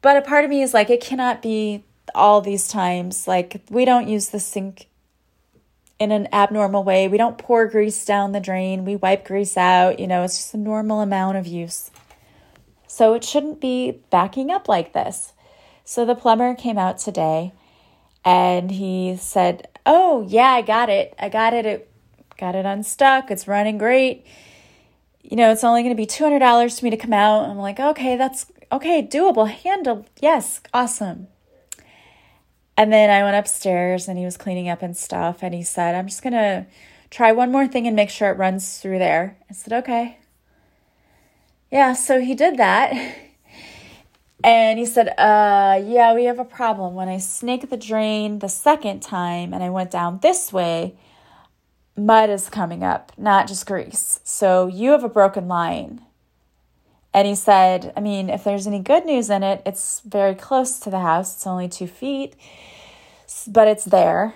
But 0.00 0.16
a 0.16 0.22
part 0.22 0.44
of 0.44 0.50
me 0.50 0.62
is 0.62 0.72
like, 0.72 0.88
it 0.88 1.00
cannot 1.00 1.42
be 1.42 1.84
all 2.14 2.40
these 2.40 2.68
times. 2.68 3.26
Like, 3.26 3.62
we 3.70 3.84
don't 3.84 4.08
use 4.08 4.28
the 4.28 4.40
sink 4.40 4.86
in 5.98 6.12
an 6.12 6.28
abnormal 6.32 6.84
way. 6.84 7.08
We 7.08 7.18
don't 7.18 7.36
pour 7.36 7.66
grease 7.66 8.04
down 8.04 8.32
the 8.32 8.40
drain, 8.40 8.84
we 8.84 8.96
wipe 8.96 9.24
grease 9.26 9.56
out. 9.56 9.98
You 10.00 10.06
know, 10.06 10.22
it's 10.22 10.36
just 10.36 10.54
a 10.54 10.58
normal 10.58 11.00
amount 11.00 11.36
of 11.36 11.46
use. 11.46 11.90
So 12.86 13.14
it 13.14 13.24
shouldn't 13.24 13.60
be 13.60 14.00
backing 14.10 14.50
up 14.50 14.68
like 14.68 14.92
this. 14.92 15.32
So 15.84 16.04
the 16.04 16.14
plumber 16.14 16.54
came 16.54 16.78
out 16.78 16.98
today 16.98 17.52
and 18.24 18.70
he 18.70 19.16
said, 19.16 19.68
"Oh, 19.86 20.24
yeah, 20.28 20.50
I 20.50 20.62
got 20.62 20.88
it. 20.88 21.14
I 21.18 21.28
got 21.28 21.54
it. 21.54 21.66
It 21.66 21.90
got 22.38 22.54
it 22.54 22.64
unstuck. 22.66 23.30
It's 23.30 23.48
running 23.48 23.78
great. 23.78 24.26
You 25.22 25.36
know, 25.36 25.50
it's 25.52 25.64
only 25.64 25.82
going 25.82 25.94
to 25.94 26.00
be 26.00 26.06
$200 26.06 26.78
to 26.78 26.84
me 26.84 26.90
to 26.90 26.96
come 26.96 27.12
out." 27.12 27.48
I'm 27.48 27.58
like, 27.58 27.80
"Okay, 27.80 28.16
that's 28.16 28.46
okay, 28.72 29.06
doable. 29.06 29.48
Handle. 29.50 30.06
Yes, 30.20 30.60
awesome." 30.74 31.28
And 32.76 32.92
then 32.92 33.10
I 33.10 33.22
went 33.22 33.36
upstairs 33.36 34.08
and 34.08 34.18
he 34.18 34.24
was 34.24 34.36
cleaning 34.38 34.68
up 34.68 34.82
and 34.82 34.96
stuff 34.96 35.42
and 35.42 35.54
he 35.54 35.62
said, 35.62 35.94
"I'm 35.94 36.06
just 36.06 36.22
going 36.22 36.32
to 36.32 36.66
try 37.10 37.32
one 37.32 37.52
more 37.52 37.66
thing 37.68 37.86
and 37.86 37.94
make 37.96 38.10
sure 38.10 38.30
it 38.30 38.38
runs 38.38 38.78
through 38.78 38.98
there." 38.98 39.36
I 39.50 39.54
said, 39.54 39.72
"Okay." 39.72 40.18
Yeah, 41.70 41.92
so 41.92 42.20
he 42.20 42.34
did 42.34 42.56
that. 42.56 43.16
And 44.42 44.78
he 44.78 44.86
said, 44.86 45.08
uh, 45.18 45.82
yeah, 45.84 46.14
we 46.14 46.24
have 46.24 46.38
a 46.38 46.44
problem. 46.44 46.94
When 46.94 47.08
I 47.08 47.18
snake 47.18 47.68
the 47.68 47.76
drain 47.76 48.38
the 48.38 48.48
second 48.48 49.00
time 49.00 49.52
and 49.52 49.62
I 49.62 49.70
went 49.70 49.90
down 49.90 50.20
this 50.22 50.52
way, 50.52 50.94
mud 51.96 52.30
is 52.30 52.48
coming 52.48 52.82
up, 52.82 53.12
not 53.18 53.46
just 53.46 53.66
grease. 53.66 54.20
So 54.24 54.66
you 54.66 54.90
have 54.92 55.04
a 55.04 55.08
broken 55.08 55.46
line. 55.46 56.00
And 57.12 57.26
he 57.26 57.34
said, 57.34 57.92
I 57.96 58.00
mean, 58.00 58.30
if 58.30 58.44
there's 58.44 58.66
any 58.66 58.78
good 58.78 59.04
news 59.04 59.30
in 59.30 59.42
it, 59.42 59.62
it's 59.66 60.00
very 60.00 60.34
close 60.34 60.78
to 60.80 60.90
the 60.90 61.00
house. 61.00 61.34
It's 61.34 61.46
only 61.46 61.68
two 61.68 61.88
feet, 61.88 62.34
but 63.46 63.66
it's 63.68 63.84
there. 63.84 64.34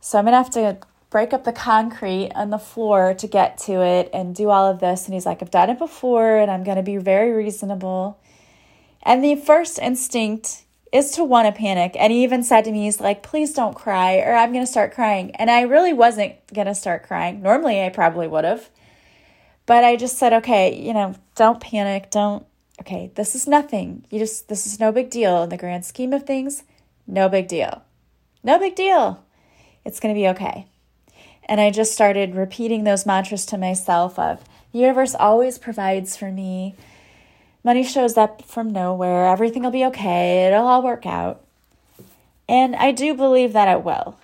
So 0.00 0.18
I'm 0.18 0.24
going 0.24 0.32
to 0.32 0.38
have 0.38 0.50
to 0.50 0.86
break 1.10 1.32
up 1.32 1.44
the 1.44 1.52
concrete 1.52 2.30
on 2.34 2.50
the 2.50 2.58
floor 2.58 3.14
to 3.14 3.26
get 3.26 3.58
to 3.58 3.82
it 3.82 4.10
and 4.12 4.34
do 4.34 4.48
all 4.48 4.70
of 4.70 4.80
this. 4.80 5.04
And 5.04 5.14
he's 5.14 5.26
like, 5.26 5.42
I've 5.42 5.50
done 5.50 5.70
it 5.70 5.78
before 5.78 6.38
and 6.38 6.50
I'm 6.50 6.64
going 6.64 6.76
to 6.76 6.82
be 6.82 6.96
very 6.96 7.30
reasonable. 7.30 8.18
And 9.02 9.24
the 9.24 9.36
first 9.36 9.78
instinct 9.78 10.64
is 10.92 11.10
to 11.12 11.24
want 11.24 11.46
to 11.46 11.58
panic. 11.58 11.94
And 11.98 12.12
he 12.12 12.22
even 12.22 12.42
said 12.42 12.64
to 12.64 12.72
me, 12.72 12.84
he's 12.84 13.00
like, 13.00 13.22
please 13.22 13.52
don't 13.52 13.76
cry, 13.76 14.18
or 14.18 14.34
I'm 14.34 14.52
going 14.52 14.64
to 14.64 14.70
start 14.70 14.94
crying. 14.94 15.34
And 15.36 15.50
I 15.50 15.62
really 15.62 15.92
wasn't 15.92 16.34
going 16.52 16.66
to 16.66 16.74
start 16.74 17.02
crying. 17.02 17.42
Normally, 17.42 17.82
I 17.82 17.90
probably 17.90 18.26
would 18.26 18.44
have. 18.44 18.70
But 19.66 19.84
I 19.84 19.96
just 19.96 20.16
said, 20.16 20.32
okay, 20.32 20.80
you 20.80 20.94
know, 20.94 21.14
don't 21.34 21.60
panic. 21.60 22.10
Don't, 22.10 22.46
okay, 22.80 23.10
this 23.14 23.34
is 23.34 23.46
nothing. 23.46 24.06
You 24.10 24.18
just, 24.18 24.48
this 24.48 24.66
is 24.66 24.80
no 24.80 24.92
big 24.92 25.10
deal. 25.10 25.42
In 25.42 25.50
the 25.50 25.58
grand 25.58 25.84
scheme 25.84 26.14
of 26.14 26.24
things, 26.24 26.64
no 27.06 27.28
big 27.28 27.48
deal. 27.48 27.82
No 28.42 28.58
big 28.58 28.74
deal. 28.74 29.24
It's 29.84 30.00
going 30.00 30.14
to 30.14 30.18
be 30.18 30.28
okay. 30.28 30.68
And 31.44 31.60
I 31.60 31.70
just 31.70 31.92
started 31.92 32.34
repeating 32.34 32.84
those 32.84 33.06
mantras 33.06 33.44
to 33.46 33.58
myself 33.58 34.18
of, 34.18 34.42
the 34.72 34.80
universe 34.80 35.14
always 35.14 35.58
provides 35.58 36.16
for 36.16 36.30
me. 36.30 36.76
Money 37.64 37.82
shows 37.82 38.16
up 38.16 38.44
from 38.44 38.70
nowhere. 38.70 39.26
Everything 39.26 39.62
will 39.62 39.70
be 39.70 39.84
okay. 39.86 40.46
It'll 40.46 40.66
all 40.66 40.82
work 40.82 41.06
out. 41.06 41.44
And 42.48 42.74
I 42.76 42.92
do 42.92 43.14
believe 43.14 43.52
that 43.52 43.68
it 43.68 43.84
will. 43.84 44.18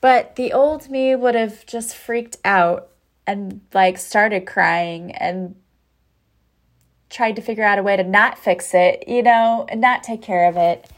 But 0.00 0.36
the 0.36 0.52
old 0.52 0.90
me 0.90 1.14
would 1.14 1.34
have 1.34 1.64
just 1.64 1.96
freaked 1.96 2.36
out 2.44 2.88
and 3.26 3.60
like 3.72 3.98
started 3.98 4.46
crying 4.46 5.12
and 5.12 5.54
tried 7.08 7.36
to 7.36 7.42
figure 7.42 7.64
out 7.64 7.78
a 7.78 7.82
way 7.82 7.96
to 7.96 8.04
not 8.04 8.38
fix 8.38 8.74
it, 8.74 9.04
you 9.06 9.22
know, 9.22 9.64
and 9.68 9.80
not 9.80 10.02
take 10.02 10.20
care 10.20 10.46
of 10.46 10.56
it. 10.56 10.90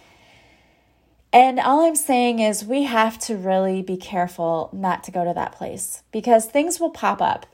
And 1.33 1.61
all 1.61 1.85
I'm 1.85 1.95
saying 1.95 2.39
is 2.39 2.65
we 2.65 2.85
have 2.85 3.19
to 3.21 3.37
really 3.37 3.83
be 3.83 3.97
careful 3.97 4.71
not 4.73 5.05
to 5.05 5.11
go 5.11 5.25
to 5.25 5.35
that 5.35 5.53
place 5.53 6.03
because 6.11 6.47
things 6.47 6.81
will 6.81 6.91
pop 6.91 7.21
up 7.21 7.47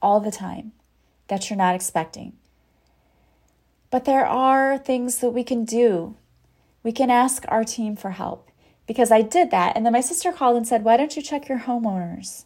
all 0.00 0.20
the 0.20 0.30
time 0.30 0.72
that 1.26 1.50
you're 1.50 1.56
not 1.56 1.74
expecting. 1.74 2.37
But 3.90 4.04
there 4.04 4.26
are 4.26 4.78
things 4.78 5.18
that 5.18 5.30
we 5.30 5.44
can 5.44 5.64
do. 5.64 6.16
We 6.82 6.92
can 6.92 7.10
ask 7.10 7.44
our 7.48 7.64
team 7.64 7.96
for 7.96 8.10
help 8.10 8.50
because 8.86 9.10
I 9.10 9.22
did 9.22 9.50
that. 9.50 9.76
And 9.76 9.84
then 9.84 9.92
my 9.92 10.00
sister 10.00 10.32
called 10.32 10.56
and 10.56 10.66
said, 10.66 10.84
Why 10.84 10.96
don't 10.96 11.16
you 11.16 11.22
check 11.22 11.48
your 11.48 11.60
homeowners? 11.60 12.44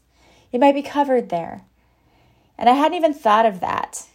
It 0.52 0.60
might 0.60 0.74
be 0.74 0.82
covered 0.82 1.28
there. 1.28 1.62
And 2.58 2.68
I 2.68 2.74
hadn't 2.74 2.96
even 2.96 3.14
thought 3.14 3.46
of 3.46 3.60
that. 3.60 4.06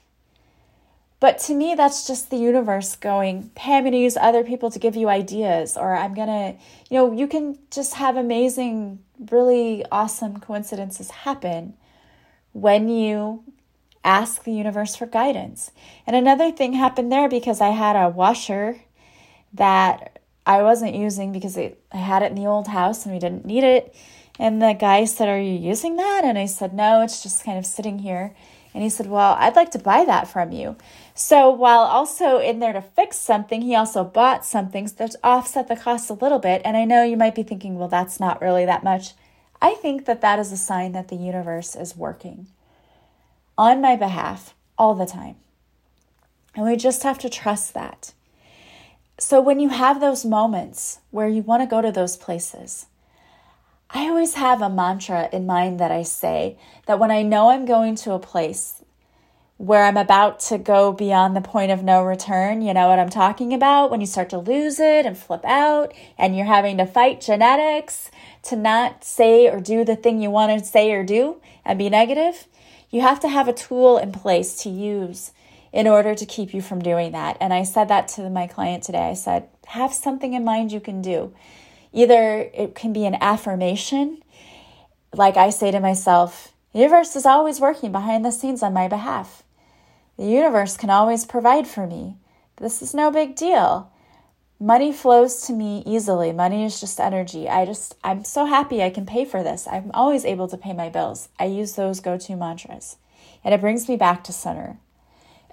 But 1.19 1.39
to 1.39 1.55
me, 1.55 1.73
that's 1.73 2.05
just 2.05 2.29
the 2.29 2.37
universe 2.37 2.95
going, 2.95 3.49
hey, 3.57 3.73
I'm 3.73 3.83
going 3.83 3.93
to 3.93 3.97
use 3.97 4.17
other 4.17 4.43
people 4.43 4.69
to 4.69 4.77
give 4.77 4.95
you 4.95 5.09
ideas, 5.09 5.75
or 5.75 5.95
I'm 5.95 6.13
going 6.13 6.27
to, 6.27 6.55
you 6.91 6.97
know, 6.97 7.11
you 7.11 7.27
can 7.27 7.57
just 7.71 7.95
have 7.95 8.17
amazing, 8.17 8.99
really 9.31 9.83
awesome 9.91 10.39
coincidences 10.39 11.09
happen 11.09 11.73
when 12.53 12.87
you 12.87 13.43
ask 14.07 14.43
the 14.43 14.53
universe 14.53 14.95
for 14.95 15.05
guidance. 15.05 15.71
And 16.07 16.15
another 16.15 16.51
thing 16.51 16.73
happened 16.73 17.11
there 17.11 17.27
because 17.27 17.59
I 17.59 17.69
had 17.69 17.95
a 17.95 18.09
washer 18.09 18.81
that 19.53 20.19
I 20.45 20.63
wasn't 20.63 20.95
using 20.95 21.33
because 21.33 21.57
it, 21.57 21.83
I 21.91 21.97
had 21.97 22.23
it 22.23 22.31
in 22.31 22.35
the 22.35 22.47
old 22.47 22.69
house 22.69 23.05
and 23.05 23.13
we 23.13 23.19
didn't 23.19 23.45
need 23.45 23.65
it. 23.65 23.93
And 24.39 24.61
the 24.61 24.73
guy 24.73 25.03
said, 25.05 25.27
Are 25.27 25.39
you 25.39 25.57
using 25.57 25.97
that? 25.97 26.21
And 26.23 26.37
I 26.37 26.45
said, 26.45 26.73
No, 26.73 27.01
it's 27.01 27.21
just 27.21 27.43
kind 27.43 27.57
of 27.57 27.65
sitting 27.65 27.99
here. 27.99 28.33
And 28.73 28.81
he 28.81 28.89
said, 28.89 29.07
Well, 29.07 29.35
I'd 29.37 29.55
like 29.57 29.71
to 29.71 29.79
buy 29.79 30.05
that 30.05 30.29
from 30.29 30.53
you. 30.53 30.77
So 31.13 31.49
while 31.49 31.79
also 31.79 32.39
in 32.39 32.59
there 32.59 32.73
to 32.73 32.81
fix 32.81 33.17
something, 33.17 33.61
he 33.61 33.75
also 33.75 34.05
bought 34.05 34.45
something 34.45 34.85
that 34.97 35.15
offset 35.23 35.67
the 35.67 35.75
cost 35.75 36.09
a 36.09 36.13
little 36.13 36.39
bit. 36.39 36.61
And 36.63 36.77
I 36.77 36.85
know 36.85 37.03
you 37.03 37.17
might 37.17 37.35
be 37.35 37.43
thinking, 37.43 37.77
Well, 37.77 37.89
that's 37.89 38.19
not 38.21 38.41
really 38.41 38.65
that 38.65 38.83
much. 38.85 39.13
I 39.61 39.73
think 39.73 40.05
that 40.05 40.21
that 40.21 40.39
is 40.39 40.51
a 40.51 40.57
sign 40.57 40.93
that 40.93 41.09
the 41.09 41.15
universe 41.15 41.75
is 41.75 41.97
working 41.97 42.47
on 43.57 43.81
my 43.81 43.95
behalf 43.95 44.53
all 44.77 44.93
the 44.93 45.05
time. 45.05 45.35
And 46.55 46.65
we 46.65 46.75
just 46.75 47.03
have 47.03 47.19
to 47.19 47.29
trust 47.29 47.73
that. 47.73 48.13
So 49.19 49.41
when 49.41 49.59
you 49.59 49.69
have 49.69 49.99
those 49.99 50.23
moments 50.23 50.99
where 51.11 51.27
you 51.27 51.41
want 51.41 51.63
to 51.63 51.67
go 51.67 51.81
to 51.81 51.91
those 51.91 52.17
places, 52.17 52.85
I 53.89 54.09
always 54.09 54.35
have 54.35 54.61
a 54.61 54.69
mantra 54.69 55.29
in 55.31 55.45
mind 55.45 55.79
that 55.79 55.91
I 55.91 56.03
say 56.03 56.57
that 56.85 56.99
when 56.99 57.09
I 57.09 57.23
know 57.23 57.49
I'm 57.49 57.65
going 57.65 57.95
to 57.97 58.13
a 58.13 58.19
place 58.19 58.83
where 59.57 59.85
I'm 59.85 59.97
about 59.97 60.39
to 60.41 60.59
go 60.59 60.91
beyond 60.91 61.35
the 61.35 61.41
point 61.41 61.71
of 61.71 61.83
no 61.83 62.03
return, 62.03 62.61
you 62.61 62.73
know 62.73 62.89
what 62.89 62.99
I'm 62.99 63.09
talking 63.09 63.53
about? 63.53 63.89
When 63.89 64.01
you 64.01 64.05
start 64.05 64.29
to 64.31 64.37
lose 64.37 64.79
it 64.79 65.05
and 65.05 65.17
flip 65.17 65.43
out 65.45 65.93
and 66.17 66.35
you're 66.35 66.45
having 66.45 66.77
to 66.77 66.85
fight 66.85 67.21
genetics 67.21 68.11
to 68.43 68.55
not 68.55 69.03
say 69.03 69.47
or 69.47 69.59
do 69.59 69.83
the 69.83 69.95
thing 69.95 70.21
you 70.21 70.29
want 70.29 70.59
to 70.59 70.63
say 70.63 70.91
or 70.91 71.03
do 71.03 71.41
and 71.65 71.79
be 71.79 71.89
negative, 71.89 72.45
you 72.89 73.01
have 73.01 73.19
to 73.21 73.27
have 73.27 73.47
a 73.47 73.53
tool 73.53 73.97
in 73.97 74.11
place 74.11 74.55
to 74.63 74.69
use 74.69 75.31
in 75.73 75.87
order 75.87 76.15
to 76.15 76.25
keep 76.25 76.53
you 76.53 76.61
from 76.61 76.81
doing 76.81 77.11
that. 77.11 77.37
And 77.39 77.53
I 77.53 77.63
said 77.63 77.89
that 77.89 78.07
to 78.09 78.29
my 78.29 78.47
client 78.47 78.83
today. 78.83 79.09
I 79.09 79.13
said, 79.13 79.49
have 79.67 79.93
something 79.93 80.33
in 80.33 80.45
mind 80.45 80.71
you 80.71 80.79
can 80.79 81.01
do. 81.01 81.33
Either 81.93 82.49
it 82.53 82.75
can 82.75 82.93
be 82.93 83.05
an 83.05 83.17
affirmation, 83.21 84.23
like 85.13 85.37
I 85.37 85.49
say 85.49 85.71
to 85.71 85.79
myself, 85.79 86.53
the 86.73 86.79
universe 86.79 87.15
is 87.15 87.25
always 87.25 87.59
working 87.59 87.91
behind 87.91 88.23
the 88.23 88.31
scenes 88.31 88.63
on 88.63 88.73
my 88.73 88.87
behalf. 88.87 89.43
The 90.17 90.25
universe 90.25 90.77
can 90.77 90.89
always 90.89 91.25
provide 91.25 91.67
for 91.67 91.87
me. 91.87 92.17
This 92.57 92.81
is 92.81 92.93
no 92.93 93.11
big 93.11 93.35
deal. 93.35 93.91
Money 94.59 94.91
flows 94.91 95.41
to 95.41 95.53
me 95.53 95.83
easily. 95.85 96.31
Money 96.31 96.65
is 96.65 96.79
just 96.79 96.99
energy. 96.99 97.47
I 97.47 97.63
just, 97.63 97.95
I'm 98.03 98.23
so 98.23 98.45
happy 98.45 98.81
I 98.81 98.89
can 98.89 99.05
pay 99.05 99.23
for 99.23 99.43
this. 99.43 99.67
I'm 99.67 99.91
always 99.93 100.25
able 100.25 100.47
to 100.47 100.57
pay 100.57 100.73
my 100.73 100.89
bills. 100.89 101.29
I 101.37 101.45
use 101.45 101.73
those 101.73 101.99
go 101.99 102.17
to 102.17 102.35
mantras, 102.35 102.97
and 103.43 103.53
it 103.53 103.61
brings 103.61 103.87
me 103.87 103.97
back 103.97 104.23
to 104.23 104.33
center. 104.33 104.79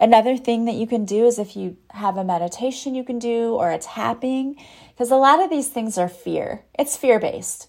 Another 0.01 0.39
thing 0.39 0.65
that 0.65 0.75
you 0.75 0.87
can 0.87 1.05
do 1.05 1.27
is 1.27 1.39
if 1.39 1.55
you 1.55 1.77
have 1.91 2.17
a 2.17 2.25
meditation 2.25 2.95
you 2.95 3.05
can 3.05 3.19
do 3.19 3.55
or 3.55 3.71
a 3.71 3.79
tapping, 3.79 4.57
because 4.89 5.11
a 5.11 5.17
lot 5.17 5.43
of 5.43 5.51
these 5.51 5.69
things 5.69 5.99
are 5.99 6.09
fear. 6.09 6.65
It's 6.79 6.97
fear 6.97 7.21
based. 7.21 7.69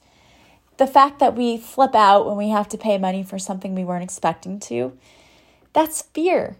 The 0.78 0.88
fact 0.88 1.20
that 1.20 1.36
we 1.36 1.58
flip 1.58 1.96
out 1.96 2.26
when 2.26 2.38
we 2.38 2.50
have 2.50 2.70
to 2.70 2.78
pay 2.78 2.98
money 2.98 3.24
for 3.24 3.38
something 3.38 3.76
we 3.76 3.84
weren't 3.84 4.04
expecting 4.04 4.60
to, 4.62 4.98
that's 5.74 6.02
fear. 6.02 6.58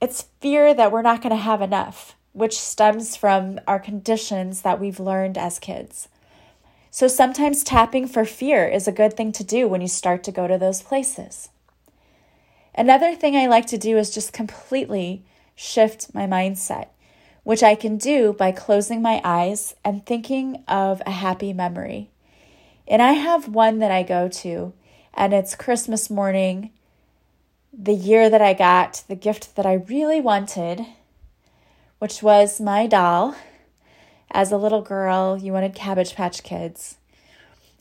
It's 0.00 0.26
fear 0.40 0.72
that 0.72 0.90
we're 0.90 1.02
not 1.02 1.20
going 1.20 1.36
to 1.36 1.42
have 1.42 1.60
enough, 1.60 2.15
which 2.36 2.60
stems 2.60 3.16
from 3.16 3.58
our 3.66 3.78
conditions 3.78 4.60
that 4.60 4.78
we've 4.78 5.00
learned 5.00 5.38
as 5.38 5.58
kids. 5.58 6.06
So 6.90 7.08
sometimes 7.08 7.64
tapping 7.64 8.06
for 8.06 8.26
fear 8.26 8.68
is 8.68 8.86
a 8.86 8.92
good 8.92 9.16
thing 9.16 9.32
to 9.32 9.42
do 9.42 9.66
when 9.66 9.80
you 9.80 9.88
start 9.88 10.22
to 10.24 10.32
go 10.32 10.46
to 10.46 10.58
those 10.58 10.82
places. 10.82 11.48
Another 12.74 13.14
thing 13.14 13.36
I 13.36 13.46
like 13.46 13.64
to 13.68 13.78
do 13.78 13.96
is 13.96 14.10
just 14.10 14.34
completely 14.34 15.22
shift 15.54 16.14
my 16.14 16.26
mindset, 16.26 16.88
which 17.42 17.62
I 17.62 17.74
can 17.74 17.96
do 17.96 18.34
by 18.34 18.52
closing 18.52 19.00
my 19.00 19.22
eyes 19.24 19.74
and 19.82 20.04
thinking 20.04 20.62
of 20.68 21.00
a 21.06 21.12
happy 21.12 21.54
memory. 21.54 22.10
And 22.86 23.00
I 23.00 23.12
have 23.12 23.48
one 23.48 23.78
that 23.78 23.90
I 23.90 24.02
go 24.02 24.28
to, 24.28 24.74
and 25.14 25.32
it's 25.32 25.54
Christmas 25.54 26.10
morning, 26.10 26.70
the 27.72 27.94
year 27.94 28.28
that 28.28 28.42
I 28.42 28.52
got 28.52 29.04
the 29.08 29.16
gift 29.16 29.56
that 29.56 29.64
I 29.64 29.84
really 29.88 30.20
wanted, 30.20 30.84
which 31.98 32.22
was 32.22 32.60
my 32.60 32.86
doll. 32.86 33.34
As 34.30 34.52
a 34.52 34.56
little 34.56 34.82
girl, 34.82 35.38
you 35.38 35.52
wanted 35.52 35.74
Cabbage 35.74 36.14
Patch 36.14 36.42
Kids. 36.42 36.96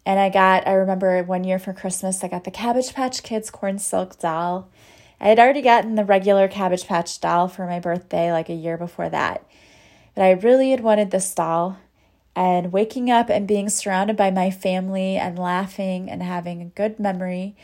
And 0.05 0.19
I 0.19 0.29
got, 0.29 0.67
I 0.67 0.73
remember 0.73 1.21
one 1.23 1.43
year 1.43 1.59
for 1.59 1.73
Christmas, 1.73 2.23
I 2.23 2.27
got 2.27 2.43
the 2.43 2.51
Cabbage 2.51 2.93
Patch 2.93 3.23
Kids 3.23 3.49
corn 3.49 3.79
silk 3.79 4.19
doll. 4.19 4.69
I 5.19 5.29
had 5.29 5.39
already 5.39 5.61
gotten 5.61 5.95
the 5.95 6.05
regular 6.05 6.47
Cabbage 6.47 6.85
Patch 6.85 7.19
doll 7.19 7.47
for 7.47 7.65
my 7.65 7.79
birthday 7.79 8.31
like 8.31 8.49
a 8.49 8.53
year 8.53 8.77
before 8.77 9.09
that. 9.09 9.43
But 10.13 10.23
I 10.23 10.31
really 10.31 10.71
had 10.71 10.81
wanted 10.81 11.11
this 11.11 11.33
doll. 11.33 11.77
And 12.37 12.73
waking 12.73 13.09
up 13.09 13.29
and 13.29 13.47
being 13.47 13.69
surrounded 13.69 14.17
by 14.17 14.29
my 14.29 14.51
family 14.51 15.15
and 15.15 15.39
laughing 15.39 16.09
and 16.09 16.21
having 16.21 16.61
a 16.61 16.65
good 16.65 16.99
memory, 16.99 17.55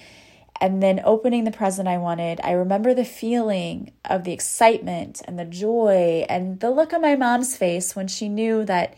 and 0.62 0.82
then 0.82 1.02
opening 1.04 1.44
the 1.44 1.52
present 1.52 1.88
I 1.88 1.98
wanted, 1.98 2.40
I 2.44 2.52
remember 2.52 2.94
the 2.94 3.04
feeling 3.04 3.92
of 4.06 4.24
the 4.24 4.32
excitement 4.32 5.20
and 5.26 5.40
the 5.40 5.44
joy 5.44 6.24
and 6.30 6.60
the 6.60 6.70
look 6.70 6.94
on 6.94 7.02
my 7.02 7.16
mom's 7.16 7.58
face 7.58 7.96
when 7.96 8.08
she 8.08 8.30
knew 8.30 8.64
that 8.66 8.96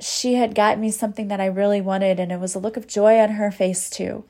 she 0.00 0.34
had 0.34 0.56
gotten 0.56 0.80
me 0.80 0.90
something 0.90 1.28
that 1.28 1.40
I 1.40 1.46
really 1.46 1.80
wanted, 1.80 2.18
and 2.18 2.32
it 2.32 2.40
was 2.40 2.54
a 2.54 2.58
look 2.58 2.76
of 2.76 2.88
joy 2.88 3.18
on 3.18 3.30
her 3.30 3.52
face 3.52 3.88
too. 3.88 4.24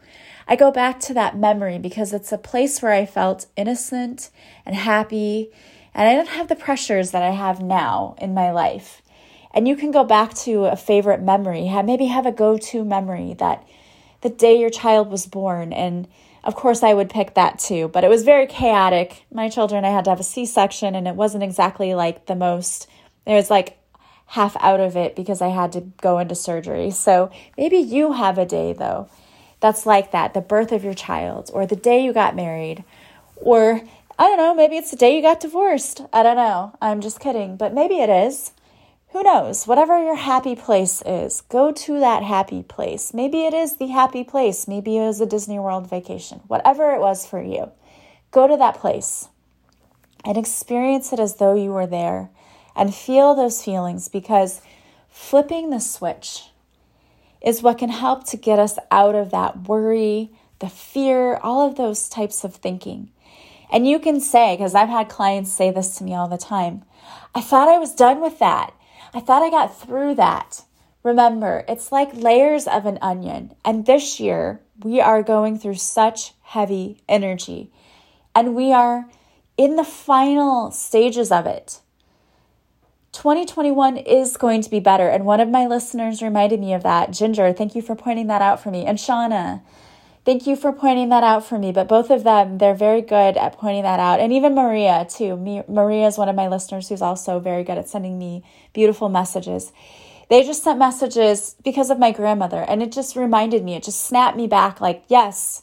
I 0.46 0.54
go 0.54 0.70
back 0.70 1.00
to 1.00 1.14
that 1.14 1.38
memory 1.38 1.78
because 1.78 2.12
it's 2.12 2.30
a 2.30 2.38
place 2.38 2.80
where 2.80 2.92
I 2.92 3.06
felt 3.06 3.46
innocent 3.56 4.30
and 4.64 4.76
happy, 4.76 5.50
and 5.94 6.06
I 6.06 6.12
do 6.12 6.18
not 6.18 6.36
have 6.36 6.48
the 6.48 6.54
pressures 6.54 7.10
that 7.12 7.22
I 7.22 7.30
have 7.30 7.62
now 7.62 8.14
in 8.18 8.34
my 8.34 8.52
life. 8.52 9.00
And 9.54 9.66
you 9.66 9.74
can 9.74 9.90
go 9.90 10.04
back 10.04 10.34
to 10.34 10.66
a 10.66 10.76
favorite 10.76 11.22
memory, 11.22 11.68
maybe 11.82 12.06
have 12.06 12.26
a 12.26 12.32
go 12.32 12.58
to 12.58 12.84
memory 12.84 13.34
that 13.38 13.66
the 14.20 14.28
day 14.28 14.60
your 14.60 14.70
child 14.70 15.10
was 15.10 15.26
born. 15.26 15.72
And 15.72 16.06
of 16.46 16.54
course, 16.54 16.82
I 16.82 16.94
would 16.94 17.10
pick 17.10 17.34
that 17.34 17.58
too, 17.58 17.88
but 17.88 18.04
it 18.04 18.08
was 18.08 18.22
very 18.22 18.46
chaotic. 18.46 19.26
My 19.32 19.48
children, 19.48 19.84
I 19.84 19.90
had 19.90 20.04
to 20.04 20.10
have 20.10 20.20
a 20.20 20.24
C 20.24 20.46
section, 20.46 20.94
and 20.94 21.08
it 21.08 21.16
wasn't 21.16 21.42
exactly 21.42 21.94
like 21.94 22.26
the 22.26 22.36
most, 22.36 22.88
it 23.26 23.34
was 23.34 23.50
like 23.50 23.78
half 24.26 24.56
out 24.60 24.80
of 24.80 24.96
it 24.96 25.16
because 25.16 25.42
I 25.42 25.48
had 25.48 25.72
to 25.72 25.80
go 25.80 26.18
into 26.18 26.34
surgery. 26.34 26.90
So 26.92 27.30
maybe 27.58 27.76
you 27.76 28.12
have 28.12 28.38
a 28.38 28.46
day 28.46 28.72
though 28.72 29.08
that's 29.60 29.86
like 29.86 30.12
that 30.12 30.34
the 30.34 30.40
birth 30.40 30.72
of 30.72 30.84
your 30.84 30.94
child, 30.94 31.50
or 31.52 31.66
the 31.66 31.76
day 31.76 32.04
you 32.04 32.12
got 32.12 32.36
married, 32.36 32.84
or 33.36 33.82
I 34.18 34.24
don't 34.28 34.38
know, 34.38 34.54
maybe 34.54 34.76
it's 34.76 34.90
the 34.90 34.96
day 34.96 35.16
you 35.16 35.22
got 35.22 35.40
divorced. 35.40 36.02
I 36.12 36.22
don't 36.22 36.36
know. 36.36 36.76
I'm 36.80 37.00
just 37.00 37.20
kidding, 37.20 37.56
but 37.56 37.74
maybe 37.74 37.96
it 37.96 38.08
is. 38.08 38.52
Who 39.16 39.22
knows? 39.22 39.66
Whatever 39.66 40.04
your 40.04 40.14
happy 40.14 40.54
place 40.54 41.02
is, 41.06 41.40
go 41.40 41.72
to 41.72 42.00
that 42.00 42.22
happy 42.22 42.62
place. 42.62 43.14
Maybe 43.14 43.46
it 43.46 43.54
is 43.54 43.78
the 43.78 43.86
happy 43.86 44.22
place. 44.22 44.68
Maybe 44.68 44.98
it 44.98 45.06
was 45.06 45.22
a 45.22 45.24
Disney 45.24 45.58
World 45.58 45.88
vacation. 45.88 46.42
Whatever 46.48 46.92
it 46.92 47.00
was 47.00 47.24
for 47.24 47.42
you, 47.42 47.70
go 48.30 48.46
to 48.46 48.58
that 48.58 48.76
place 48.76 49.30
and 50.22 50.36
experience 50.36 51.14
it 51.14 51.18
as 51.18 51.36
though 51.36 51.54
you 51.54 51.70
were 51.72 51.86
there 51.86 52.28
and 52.76 52.94
feel 52.94 53.34
those 53.34 53.64
feelings 53.64 54.08
because 54.08 54.60
flipping 55.08 55.70
the 55.70 55.80
switch 55.80 56.50
is 57.40 57.62
what 57.62 57.78
can 57.78 57.88
help 57.88 58.24
to 58.24 58.36
get 58.36 58.58
us 58.58 58.78
out 58.90 59.14
of 59.14 59.30
that 59.30 59.66
worry, 59.66 60.30
the 60.58 60.68
fear, 60.68 61.36
all 61.36 61.66
of 61.66 61.76
those 61.76 62.10
types 62.10 62.44
of 62.44 62.54
thinking. 62.54 63.10
And 63.72 63.88
you 63.88 63.98
can 63.98 64.20
say, 64.20 64.56
because 64.56 64.74
I've 64.74 64.90
had 64.90 65.08
clients 65.08 65.50
say 65.50 65.70
this 65.70 65.96
to 65.96 66.04
me 66.04 66.14
all 66.14 66.28
the 66.28 66.36
time, 66.36 66.84
I 67.34 67.40
thought 67.40 67.68
I 67.68 67.78
was 67.78 67.94
done 67.94 68.20
with 68.20 68.38
that. 68.40 68.74
I 69.16 69.20
thought 69.20 69.42
I 69.42 69.48
got 69.48 69.80
through 69.80 70.16
that. 70.16 70.60
Remember, 71.02 71.64
it's 71.68 71.90
like 71.90 72.12
layers 72.12 72.66
of 72.66 72.84
an 72.84 72.98
onion. 73.00 73.54
And 73.64 73.86
this 73.86 74.20
year, 74.20 74.60
we 74.84 75.00
are 75.00 75.22
going 75.22 75.58
through 75.58 75.76
such 75.76 76.34
heavy 76.42 77.00
energy. 77.08 77.72
And 78.34 78.54
we 78.54 78.74
are 78.74 79.08
in 79.56 79.76
the 79.76 79.84
final 79.84 80.70
stages 80.70 81.32
of 81.32 81.46
it. 81.46 81.80
2021 83.12 83.96
is 83.96 84.36
going 84.36 84.60
to 84.60 84.68
be 84.68 84.80
better. 84.80 85.08
And 85.08 85.24
one 85.24 85.40
of 85.40 85.48
my 85.48 85.66
listeners 85.66 86.20
reminded 86.20 86.60
me 86.60 86.74
of 86.74 86.82
that. 86.82 87.10
Ginger, 87.10 87.54
thank 87.54 87.74
you 87.74 87.80
for 87.80 87.96
pointing 87.96 88.26
that 88.26 88.42
out 88.42 88.62
for 88.62 88.70
me. 88.70 88.84
And 88.84 88.98
Shauna, 88.98 89.62
thank 90.26 90.46
you 90.46 90.56
for 90.56 90.72
pointing 90.72 91.08
that 91.08 91.22
out 91.22 91.46
for 91.46 91.56
me. 91.58 91.72
But 91.72 91.88
both 91.88 92.10
of 92.10 92.24
them, 92.24 92.58
they're 92.58 92.74
very 92.74 93.00
good 93.00 93.38
at 93.38 93.56
pointing 93.56 93.84
that 93.84 94.00
out. 94.00 94.20
And 94.20 94.32
even 94.32 94.54
Maria, 94.54 95.06
too. 95.08 95.36
Me, 95.36 95.62
Maria 95.68 96.08
is 96.08 96.18
one 96.18 96.28
of 96.28 96.34
my 96.34 96.48
listeners 96.48 96.88
who's 96.88 97.00
also 97.00 97.38
very 97.38 97.64
good 97.64 97.78
at 97.78 97.88
sending 97.88 98.18
me 98.18 98.42
beautiful 98.74 99.08
messages. 99.08 99.72
They 100.28 100.42
just 100.42 100.64
sent 100.64 100.80
messages 100.80 101.54
because 101.64 101.88
of 101.88 102.00
my 102.00 102.10
grandmother. 102.10 102.60
And 102.60 102.82
it 102.82 102.90
just 102.90 103.14
reminded 103.14 103.64
me, 103.64 103.76
it 103.76 103.84
just 103.84 104.04
snapped 104.04 104.36
me 104.36 104.48
back 104.48 104.80
like, 104.80 105.04
yes, 105.08 105.62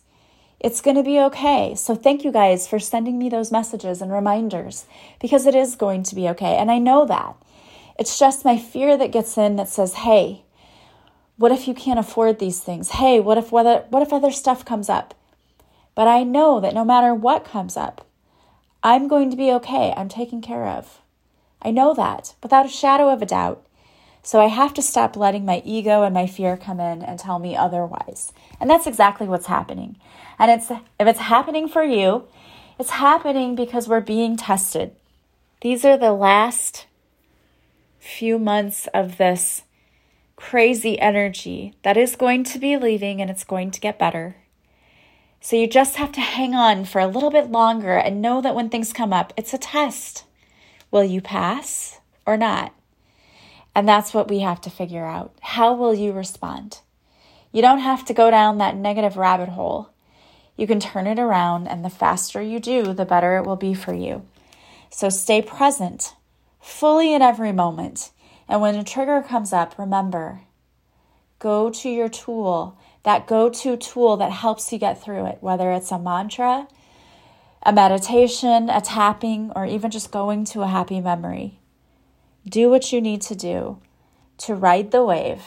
it's 0.61 0.79
going 0.79 0.95
to 0.95 1.03
be 1.03 1.19
okay. 1.19 1.75
So, 1.75 1.93
thank 1.93 2.23
you 2.23 2.31
guys 2.31 2.65
for 2.65 2.79
sending 2.79 3.19
me 3.19 3.27
those 3.27 3.51
messages 3.51 4.01
and 4.01 4.13
reminders 4.13 4.85
because 5.19 5.45
it 5.45 5.55
is 5.55 5.75
going 5.75 6.03
to 6.03 6.15
be 6.15 6.29
okay. 6.29 6.55
And 6.55 6.71
I 6.71 6.77
know 6.77 7.05
that. 7.05 7.35
It's 7.99 8.17
just 8.17 8.45
my 8.45 8.57
fear 8.57 8.97
that 8.97 9.11
gets 9.11 9.37
in 9.37 9.57
that 9.57 9.67
says, 9.67 9.93
hey, 9.93 10.45
what 11.43 11.51
if 11.51 11.67
you 11.67 11.73
can't 11.73 11.99
afford 11.99 12.39
these 12.39 12.61
things? 12.61 12.91
Hey, 12.91 13.19
what 13.19 13.37
if 13.37 13.51
what, 13.51 13.91
what 13.91 14.01
if 14.01 14.13
other 14.13 14.31
stuff 14.31 14.63
comes 14.63 14.87
up? 14.87 15.13
But 15.93 16.07
I 16.07 16.23
know 16.23 16.61
that 16.61 16.73
no 16.73 16.85
matter 16.85 17.13
what 17.13 17.43
comes 17.43 17.75
up, 17.75 18.07
I'm 18.81 19.09
going 19.09 19.29
to 19.29 19.35
be 19.35 19.51
okay. 19.51 19.93
I'm 19.97 20.07
taken 20.07 20.41
care 20.41 20.65
of. 20.65 21.01
I 21.61 21.69
know 21.69 21.93
that 21.95 22.35
without 22.41 22.65
a 22.65 22.69
shadow 22.69 23.09
of 23.09 23.21
a 23.21 23.25
doubt. 23.25 23.61
So 24.21 24.39
I 24.39 24.47
have 24.47 24.73
to 24.75 24.81
stop 24.81 25.17
letting 25.17 25.43
my 25.43 25.61
ego 25.65 26.03
and 26.03 26.13
my 26.13 26.27
fear 26.27 26.55
come 26.55 26.79
in 26.79 27.01
and 27.01 27.19
tell 27.19 27.39
me 27.39 27.57
otherwise. 27.57 28.31
And 28.61 28.69
that's 28.69 28.87
exactly 28.87 29.27
what's 29.27 29.47
happening. 29.47 29.97
And 30.39 30.49
it's 30.49 30.71
if 30.71 31.07
it's 31.07 31.19
happening 31.19 31.67
for 31.67 31.83
you, 31.83 32.23
It's 32.79 32.91
happening 32.91 33.55
because 33.55 33.87
we're 33.87 34.01
being 34.01 34.35
tested. 34.35 34.95
These 35.61 35.85
are 35.85 35.97
the 35.97 36.13
last 36.13 36.85
few 37.99 38.39
months 38.39 38.87
of 38.93 39.17
this 39.17 39.63
crazy 40.35 40.99
energy 40.99 41.73
that 41.83 41.97
is 41.97 42.15
going 42.15 42.43
to 42.43 42.59
be 42.59 42.77
leaving 42.77 43.21
and 43.21 43.29
it's 43.29 43.43
going 43.43 43.71
to 43.71 43.79
get 43.79 43.99
better. 43.99 44.35
So 45.41 45.55
you 45.55 45.67
just 45.67 45.97
have 45.97 46.11
to 46.13 46.21
hang 46.21 46.55
on 46.55 46.85
for 46.85 46.99
a 46.99 47.07
little 47.07 47.29
bit 47.29 47.51
longer 47.51 47.97
and 47.97 48.21
know 48.21 48.41
that 48.41 48.55
when 48.55 48.69
things 48.69 48.93
come 48.93 49.11
up, 49.11 49.33
it's 49.35 49.53
a 49.53 49.57
test. 49.57 50.23
Will 50.89 51.03
you 51.03 51.21
pass 51.21 51.99
or 52.25 52.37
not? 52.37 52.73
And 53.75 53.87
that's 53.87 54.13
what 54.13 54.29
we 54.29 54.39
have 54.39 54.61
to 54.61 54.69
figure 54.69 55.05
out. 55.05 55.33
How 55.41 55.73
will 55.73 55.93
you 55.93 56.13
respond? 56.13 56.79
You 57.51 57.61
don't 57.61 57.79
have 57.79 58.05
to 58.05 58.13
go 58.13 58.31
down 58.31 58.57
that 58.57 58.75
negative 58.75 59.17
rabbit 59.17 59.49
hole. 59.49 59.89
You 60.55 60.67
can 60.67 60.79
turn 60.79 61.07
it 61.07 61.19
around, 61.19 61.67
and 61.67 61.83
the 61.83 61.89
faster 61.89 62.41
you 62.41 62.59
do, 62.59 62.93
the 62.93 63.05
better 63.05 63.37
it 63.37 63.45
will 63.45 63.55
be 63.55 63.73
for 63.73 63.93
you. 63.93 64.23
So 64.91 65.09
stay 65.09 65.41
present, 65.41 66.13
fully 66.61 67.13
in 67.13 67.21
every 67.21 67.51
moment. 67.51 68.11
And 68.47 68.61
when 68.61 68.75
a 68.75 68.83
trigger 68.83 69.21
comes 69.21 69.53
up, 69.53 69.77
remember 69.77 70.41
go 71.39 71.69
to 71.69 71.89
your 71.89 72.07
tool, 72.07 72.79
that 73.03 73.27
go 73.27 73.49
to 73.49 73.75
tool 73.75 74.15
that 74.15 74.31
helps 74.31 74.71
you 74.71 74.79
get 74.79 75.03
through 75.03 75.25
it, 75.25 75.37
whether 75.41 75.73
it's 75.73 75.91
a 75.91 75.99
mantra, 75.99 76.67
a 77.63 77.73
meditation, 77.73 78.69
a 78.69 78.79
tapping, 78.79 79.51
or 79.53 79.65
even 79.65 79.91
just 79.91 80.09
going 80.09 80.45
to 80.45 80.61
a 80.61 80.67
happy 80.67 81.01
memory. 81.01 81.59
Do 82.47 82.69
what 82.69 82.93
you 82.93 83.01
need 83.01 83.21
to 83.23 83.35
do 83.35 83.79
to 84.37 84.55
ride 84.55 84.91
the 84.91 85.03
wave 85.03 85.43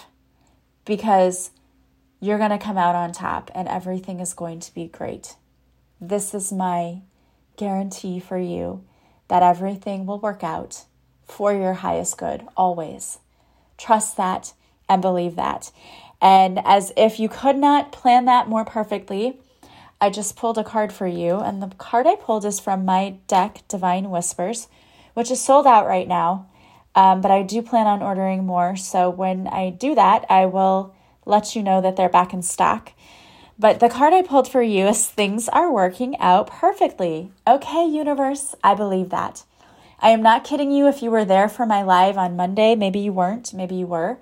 because 0.85 1.51
you're 2.21 2.39
going 2.39 2.51
to 2.51 2.59
come 2.59 2.77
out 2.77 2.95
on 2.95 3.13
top 3.13 3.51
and 3.55 3.67
everything 3.67 4.21
is 4.21 4.35
going 4.35 4.61
to 4.61 4.75
be 4.75 4.87
great. 4.87 5.37
This 5.99 6.35
is 6.35 6.53
my 6.53 7.01
guarantee 7.57 8.21
for 8.21 8.39
you 8.39 8.85
that 9.29 9.43
everything 9.43 10.05
will 10.05 10.21
work 10.21 10.45
out 10.45 10.85
for 11.27 11.53
your 11.53 11.75
highest 11.75 12.19
good 12.19 12.47
always. 12.57 13.19
Trust 13.79 14.17
that 14.17 14.53
and 14.89 15.03
believe 15.03 15.37
that. 15.37 15.71
And 16.21 16.61
as 16.65 16.93
if 16.97 17.21
you 17.21 17.29
could 17.29 17.57
not 17.57 17.93
plan 17.93 18.25
that 18.25 18.49
more 18.49 18.65
perfectly, 18.65 19.39
I 20.01 20.11
just 20.11 20.37
pulled 20.37 20.59
a 20.59 20.65
card 20.65 20.93
for 20.93 21.07
you. 21.07 21.37
And 21.37 21.63
the 21.63 21.69
card 21.77 22.07
I 22.07 22.17
pulled 22.17 22.45
is 22.45 22.61
from 22.61 22.85
my 22.85 23.17
deck, 23.29 23.63
Divine 23.69 24.11
Whispers, 24.11 24.69
which 25.15 25.31
is 25.31 25.43
sold 25.43 25.67
out 25.67 25.87
right 25.87 26.09
now. 26.09 26.49
Um, 26.95 27.21
but 27.21 27.31
I 27.31 27.43
do 27.43 27.61
plan 27.61 27.87
on 27.87 28.03
ordering 28.03 28.45
more. 28.45 28.77
So 28.77 29.11
when 29.11 29.47
I 29.47 29.71
do 29.71 29.95
that, 29.95 30.25
I 30.31 30.47
will 30.47 30.95
let 31.27 31.55
you 31.55 31.63
know 31.63 31.81
that 31.83 31.97
they're 31.97 32.09
back 32.09 32.33
in 32.33 32.43
stock. 32.43 32.93
But 33.59 33.81
the 33.81 33.89
card 33.89 34.13
I 34.13 34.23
pulled 34.23 34.49
for 34.49 34.63
you 34.63 34.87
is 34.87 35.07
things 35.07 35.49
are 35.49 35.73
working 35.73 36.19
out 36.19 36.49
perfectly. 36.49 37.33
Okay, 37.47 37.87
universe, 37.87 38.55
I 38.63 38.75
believe 38.75 39.11
that. 39.11 39.45
I 39.99 40.11
am 40.11 40.23
not 40.23 40.45
kidding 40.45 40.71
you 40.71 40.89
if 40.89 41.03
you 41.03 41.11
were 41.11 41.25
there 41.25 41.49
for 41.49 41.65
my 41.65 41.83
live 41.83 42.19
on 42.19 42.37
Monday. 42.37 42.75
Maybe 42.75 42.99
you 42.99 43.13
weren't, 43.13 43.55
maybe 43.55 43.77
you 43.77 43.87
were. 43.87 44.19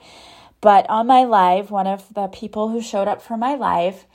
But 0.60 0.88
on 0.88 1.06
my 1.06 1.24
live, 1.24 1.70
one 1.70 1.87
of 1.87 2.12
the 2.14 2.28
people 2.28 2.68
who 2.68 2.80
showed 2.80 3.08
up 3.08 3.20
for 3.20 3.37
my 3.37 3.54
live 3.54 4.06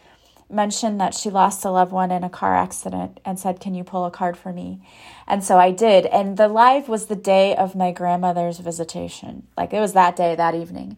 mentioned 0.49 0.99
that 0.99 1.13
she 1.13 1.29
lost 1.29 1.63
a 1.63 1.69
loved 1.69 1.91
one 1.91 2.11
in 2.11 2.23
a 2.23 2.29
car 2.29 2.55
accident 2.55 3.19
and 3.23 3.37
said, 3.37 3.59
Can 3.59 3.75
you 3.75 3.83
pull 3.83 4.05
a 4.05 4.11
card 4.11 4.35
for 4.35 4.51
me? 4.51 4.81
And 5.27 5.43
so 5.43 5.57
I 5.59 5.71
did. 5.71 6.05
And 6.07 6.37
the 6.37 6.47
live 6.47 6.89
was 6.89 7.05
the 7.05 7.15
day 7.15 7.55
of 7.55 7.75
my 7.75 7.91
grandmother's 7.91 8.59
visitation. 8.59 9.45
Like 9.55 9.73
it 9.73 9.79
was 9.79 9.93
that 9.93 10.15
day, 10.15 10.35
that 10.35 10.55
evening. 10.55 10.97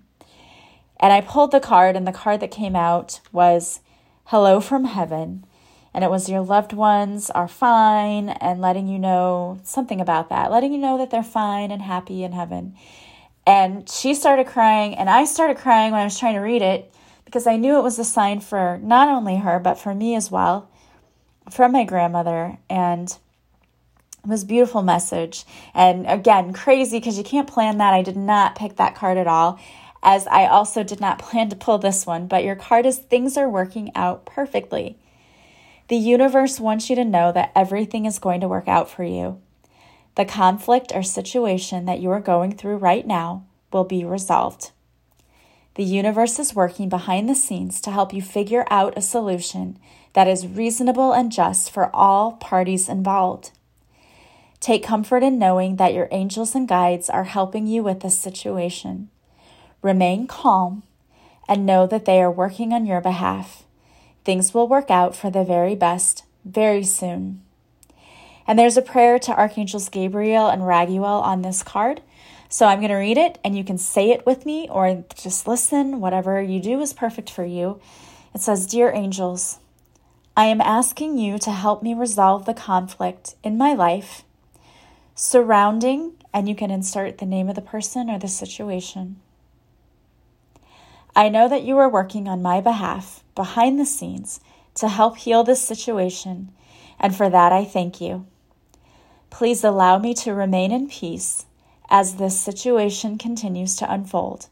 And 1.00 1.12
I 1.12 1.21
pulled 1.21 1.52
the 1.52 1.60
card, 1.60 1.95
and 1.95 2.08
the 2.08 2.12
card 2.12 2.39
that 2.41 2.52
came 2.52 2.76
out 2.76 3.19
was 3.32 3.80
Hello 4.26 4.62
from 4.62 4.86
Heaven 4.86 5.45
and 5.93 6.04
it 6.04 6.10
was 6.10 6.30
your 6.30 6.41
loved 6.41 6.73
ones 6.73 7.30
are 7.30 7.47
fine 7.47 8.30
and 8.30 8.62
letting 8.62 8.88
you 8.88 8.97
know 8.97 9.60
something 9.63 9.99
about 9.99 10.30
that, 10.30 10.51
letting 10.51 10.71
you 10.71 10.77
know 10.77 10.97
that 10.97 11.12
they're 11.12 11.23
fine 11.23 11.71
and 11.71 11.82
happy 11.82 12.23
in 12.23 12.32
heaven. 12.32 12.75
And 13.45 13.89
she 13.89 14.13
started 14.13 14.47
crying, 14.47 14.95
and 14.95 15.10
I 15.10 15.25
started 15.25 15.58
crying 15.58 15.91
when 15.91 16.01
I 16.01 16.06
was 16.06 16.17
trying 16.17 16.36
to 16.36 16.41
read 16.41 16.62
it 16.62 16.93
because 17.25 17.47
I 17.47 17.58
knew 17.58 17.77
it 17.77 17.84
was 17.84 17.97
a 17.97 18.06
sign 18.06 18.39
for 18.39 18.80
not 18.84 19.08
only 19.08 19.38
her, 19.38 19.60
but 19.60 19.80
for 19.80 19.95
me 19.95 20.15
as 20.15 20.30
well, 20.30 20.69
from 21.49 21.71
my 21.71 21.84
grandmother. 21.84 22.58
And 22.69 23.10
it 24.23 24.30
was 24.30 24.43
beautiful 24.43 24.84
message. 24.84 25.45
And 25.73 26.06
again, 26.08 26.54
crazy 26.54 26.99
because 26.99 27.17
you 27.17 27.23
can't 27.23 27.47
plan 27.47 27.80
that. 27.80 27.93
I 27.93 28.04
did 28.04 28.17
not 28.17 28.56
pick 28.56 28.75
that 28.75 28.95
card 28.95 29.17
at 29.17 29.27
all, 29.27 29.60
as 30.04 30.27
I 30.27 30.45
also 30.45 30.84
did 30.84 31.01
not 31.01 31.19
plan 31.19 31.49
to 31.49 31.56
pull 31.56 31.80
this 31.80 32.06
one. 32.06 32.27
But 32.27 32.43
your 32.43 32.56
card 32.56 32.86
is 32.86 32.99
things 32.99 33.38
are 33.38 33.49
working 33.49 33.91
out 33.95 34.25
perfectly. 34.25 34.97
The 35.91 35.97
universe 35.97 36.58
wants 36.58 36.89
you 36.89 36.95
to 36.95 37.04
know 37.04 37.34
that 37.34 37.51
everything 37.54 38.06
is 38.06 38.17
going 38.17 38.39
to 38.39 38.47
work 38.47 38.69
out 38.69 38.89
for 38.89 39.04
you. 39.04 39.41
The 40.15 40.23
conflict 40.23 40.93
or 40.95 41.04
situation 41.04 41.84
that 41.84 41.99
you 41.99 42.10
are 42.12 42.21
going 42.21 42.56
through 42.56 42.77
right 42.77 43.06
now 43.06 43.43
will 43.73 43.84
be 43.84 44.06
resolved. 44.06 44.71
The 45.75 45.84
universe 45.84 46.39
is 46.39 46.56
working 46.56 46.88
behind 46.88 47.27
the 47.27 47.36
scenes 47.36 47.82
to 47.82 47.91
help 47.91 48.13
you 48.13 48.21
figure 48.21 48.65
out 48.69 48.97
a 48.97 49.01
solution 49.01 49.77
that 50.13 50.30
is 50.30 50.47
reasonable 50.47 51.12
and 51.12 51.30
just 51.30 51.69
for 51.69 51.93
all 51.93 52.38
parties 52.38 52.88
involved. 52.88 53.51
Take 54.62 54.86
comfort 54.86 55.23
in 55.23 55.38
knowing 55.38 55.75
that 55.75 55.93
your 55.93 56.08
angels 56.10 56.56
and 56.56 56.69
guides 56.69 57.10
are 57.10 57.25
helping 57.25 57.67
you 57.67 57.84
with 57.84 57.99
this 57.99 58.17
situation. 58.17 59.10
Remain 59.82 60.25
calm 60.25 60.84
and 61.49 61.65
know 61.65 61.86
that 61.86 62.06
they 62.06 62.21
are 62.21 62.32
working 62.32 62.71
on 62.71 62.86
your 62.86 63.01
behalf. 63.01 63.65
Things 64.24 64.54
will 64.54 64.68
work 64.68 64.90
out 64.90 65.16
for 65.16 65.30
the 65.30 65.44
very 65.44 65.76
best 65.76 66.24
very 66.46 66.84
soon. 66.84 67.42
And 68.48 68.58
there's 68.58 68.78
a 68.78 68.82
prayer 68.82 69.20
to 69.20 69.38
Archangels 69.38 69.90
Gabriel 69.90 70.48
and 70.48 70.68
Raguel 70.68 71.06
on 71.06 71.42
this 71.42 71.64
card. 71.64 72.02
So 72.50 72.66
I'm 72.66 72.80
going 72.80 72.90
to 72.90 72.96
read 72.96 73.18
it 73.18 73.40
and 73.44 73.58
you 73.58 73.64
can 73.64 73.78
say 73.78 74.10
it 74.10 74.26
with 74.26 74.46
me 74.46 74.68
or 74.70 75.06
just 75.16 75.48
listen. 75.48 76.02
Whatever 76.02 76.42
you 76.42 76.60
do 76.60 76.82
is 76.82 76.94
perfect 76.94 77.30
for 77.30 77.46
you. 77.46 77.80
It 78.34 78.42
says 78.42 78.68
Dear 78.68 78.92
angels, 78.92 79.60
I 80.36 80.46
am 80.46 80.62
asking 80.62 81.18
you 81.18 81.38
to 81.40 81.52
help 81.52 81.84
me 81.84 81.94
resolve 81.94 82.46
the 82.46 82.54
conflict 82.54 83.36
in 83.44 83.58
my 83.58 83.74
life 83.74 84.24
surrounding, 85.16 86.14
and 86.34 86.50
you 86.50 86.56
can 86.56 86.72
insert 86.72 87.18
the 87.18 87.26
name 87.26 87.48
of 87.48 87.56
the 87.56 87.62
person 87.62 88.10
or 88.10 88.18
the 88.18 88.28
situation. 88.28 89.18
I 91.15 91.30
know 91.30 91.47
that 91.47 91.63
you 91.63 91.78
are 91.78 91.89
working 91.89 92.28
on 92.28 92.41
my 92.41 92.62
behalf 92.62 93.24
behind 93.36 93.80
the 93.80 93.86
scenes 93.86 94.39
to 94.76 94.88
help 94.88 95.17
heal 95.17 95.43
this 95.43 95.62
situation, 95.62 96.52
and 97.00 97.15
for 97.15 97.30
that 97.30 97.52
I 97.52 97.65
thank 97.65 98.00
you. 98.00 98.26
Please 99.30 99.63
allow 99.63 99.97
me 99.97 100.13
to 100.15 100.34
remain 100.34 100.71
in 100.71 100.88
peace 100.88 101.45
as 101.89 102.15
this 102.15 102.39
situation 102.39 103.17
continues 103.17 103.76
to 103.76 103.91
unfold. 103.91 104.47